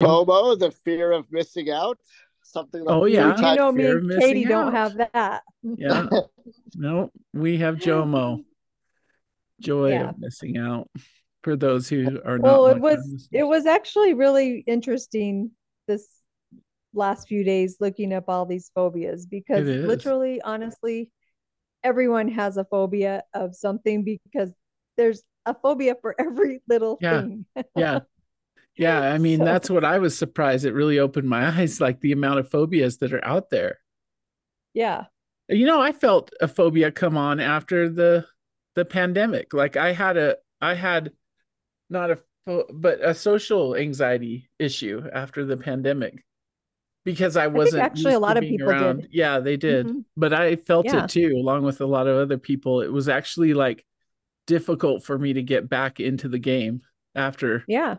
FOMO, 0.00 0.58
the 0.58 0.70
fear 0.70 1.12
of 1.12 1.30
missing 1.30 1.70
out. 1.70 1.98
Something 2.44 2.84
like 2.84 2.94
Oh, 2.94 3.04
yeah. 3.04 3.36
You 3.36 3.56
know, 3.56 3.70
me 3.72 3.86
and 3.86 4.10
Katie 4.18 4.34
missing 4.40 4.48
don't 4.48 4.74
out. 4.74 4.92
have 4.94 5.10
that. 5.12 5.42
Yeah. 5.62 6.06
No, 6.74 7.10
we 7.32 7.58
have 7.58 7.76
JOMO. 7.76 8.44
Joy 9.60 9.90
Yeah. 9.90 10.08
of 10.10 10.18
missing 10.18 10.56
out. 10.58 10.88
For 11.42 11.56
those 11.56 11.88
who 11.88 12.20
are 12.24 12.38
not 12.38 12.44
well 12.44 12.66
it 12.68 12.78
was 12.80 13.28
it 13.32 13.42
was 13.42 13.66
actually 13.66 14.14
really 14.14 14.62
interesting 14.66 15.50
this 15.88 16.06
last 16.94 17.26
few 17.26 17.42
days 17.42 17.78
looking 17.80 18.12
up 18.12 18.24
all 18.28 18.46
these 18.46 18.70
phobias 18.76 19.26
because 19.26 19.66
literally 19.66 20.40
honestly 20.42 21.10
everyone 21.82 22.28
has 22.28 22.56
a 22.58 22.64
phobia 22.64 23.24
of 23.34 23.56
something 23.56 24.04
because 24.04 24.52
there's 24.96 25.24
a 25.46 25.52
phobia 25.54 25.96
for 26.00 26.14
every 26.16 26.62
little 26.68 26.96
Yeah. 27.00 27.20
thing 27.22 27.46
yeah 27.76 28.00
yeah 28.76 29.00
i 29.12 29.18
mean 29.18 29.38
So- 29.38 29.44
that's 29.44 29.70
what 29.70 29.84
i 29.84 29.98
was 29.98 30.16
surprised. 30.16 30.64
It 30.64 30.72
really 30.74 30.98
opened 30.98 31.28
my 31.28 31.46
eyes 31.60 31.80
like 31.80 32.00
the 32.00 32.12
amount 32.12 32.40
of 32.40 32.50
phobias 32.50 32.98
that 32.98 33.12
are 33.12 33.24
out 33.24 33.50
there. 33.50 33.78
Yeah. 34.74 35.04
You 35.48 35.66
know 35.66 35.80
i 35.80 35.92
felt 35.92 36.30
a 36.40 36.48
phobia 36.48 36.90
come 36.90 37.16
on 37.16 37.40
after 37.40 37.88
the 37.88 38.26
the 38.74 38.84
pandemic. 38.84 39.52
Like 39.52 39.76
i 39.76 39.92
had 39.92 40.16
a 40.16 40.36
i 40.60 40.74
had 40.74 41.12
not 41.90 42.10
a 42.10 42.18
but 42.72 42.98
a 43.04 43.14
social 43.14 43.76
anxiety 43.76 44.48
issue 44.58 45.02
after 45.12 45.44
the 45.44 45.56
pandemic 45.56 46.24
because 47.04 47.36
i 47.36 47.46
wasn't 47.46 47.82
actually 47.82 48.14
a 48.14 48.18
lot 48.18 48.36
of 48.36 48.42
people 48.42 48.72
did. 48.72 49.08
yeah 49.12 49.38
they 49.40 49.56
did. 49.56 49.86
Mhm. 49.86 50.04
but 50.16 50.32
i 50.32 50.56
felt 50.56 50.86
Yeah. 50.86 51.04
it 51.04 51.10
too 51.10 51.34
along 51.36 51.62
with 51.64 51.80
a 51.80 51.86
lot 51.86 52.06
of 52.06 52.16
other 52.16 52.38
people. 52.38 52.80
It 52.80 52.92
was 52.92 53.08
actually 53.08 53.52
like 53.54 53.84
difficult 54.46 55.04
for 55.04 55.18
me 55.18 55.34
to 55.34 55.42
get 55.42 55.68
back 55.68 56.00
into 56.00 56.28
the 56.28 56.38
game 56.38 56.80
after 57.14 57.62
yeah 57.68 57.96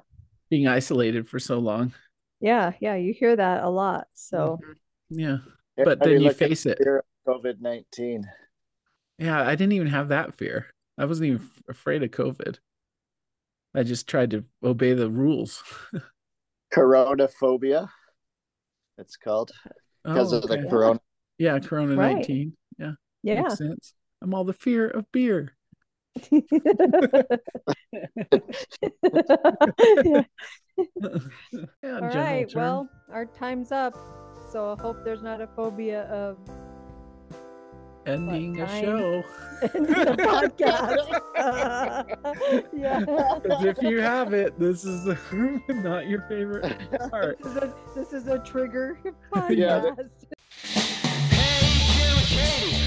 being 0.54 0.68
isolated 0.68 1.28
for 1.28 1.40
so 1.40 1.58
long. 1.58 1.92
Yeah 2.40 2.74
yeah 2.80 2.94
you 2.94 3.12
hear 3.12 3.36
that 3.36 3.64
a 3.64 3.70
lot 3.70 4.06
so. 4.14 4.60
Mm-hmm. 4.62 5.20
Yeah 5.20 5.38
but 5.78 5.88
Everybody 6.02 6.14
then 6.14 6.22
you 6.22 6.32
face 6.32 6.68
it. 6.68 6.78
COVID 7.28 7.60
nineteen. 7.60 8.30
yeah 9.18 9.42
i 9.42 9.56
didn't 9.56 9.72
even 9.74 9.88
have 9.88 10.10
that 10.10 10.36
fear. 10.36 10.68
I 11.00 11.06
wasn't 11.06 11.30
even 11.30 11.50
afraid 11.68 12.04
of 12.04 12.12
covid. 12.12 12.60
I 13.74 13.82
just 13.82 14.08
tried 14.08 14.30
to 14.32 14.44
obey 14.64 14.94
the 14.94 15.10
rules. 15.10 15.64
Coronaphobia. 16.74 17.90
It's 19.00 19.18
called. 19.18 19.50
Oh, 20.06 20.14
because 20.14 20.34
Oh, 20.34 20.38
of 20.38 20.44
the 20.48 20.68
corona. 20.70 21.00
yeah 21.40 21.58
corona 21.58 21.96
Right. 21.96 22.18
19 22.18 22.54
yeah 22.78 22.92
yeah. 23.24 23.42
makes 23.42 23.58
sense. 23.58 23.94
I'm 24.22 24.36
all 24.36 24.44
the 24.44 24.54
fear 24.54 24.88
of 24.88 25.12
beer 25.12 25.56
yeah 28.82 29.02
yeah 30.04 30.24
All 31.04 32.10
general 32.10 32.16
right. 32.16 32.50
term. 32.50 32.62
Well, 32.62 32.90
our 33.12 33.26
time's 33.26 33.72
up. 33.72 33.96
So 34.52 34.72
I 34.78 34.82
hope 34.82 35.04
there's 35.04 35.22
not 35.24 35.42
a 35.42 35.48
phobia 35.48 36.04
of 36.04 36.38
ending 38.06 38.60
a 38.60 38.66
time? 38.66 38.84
show 38.84 39.24
ending 39.74 39.84
the 39.94 40.18
podcast. 40.18 41.08
yeah. 42.74 43.06
'Cause 43.06 43.64
if 43.66 43.82
you 43.82 44.00
have 44.02 44.34
it 44.34 44.60
this 44.60 44.84
is 44.86 45.06
not 45.70 46.08
your 46.08 46.22
favorite 46.28 46.76
part 47.10 47.38
This 47.40 47.48
is 47.48 47.58
a 47.58 47.74
this 47.96 48.14
is 48.14 48.28
a 48.28 48.40
trigger 48.40 49.00
Yeah. 49.04 49.14
podcast. 49.34 50.26
Hey, 51.32 51.86
Jim 51.96 52.18
and 52.18 52.28
Katie, 52.28 52.83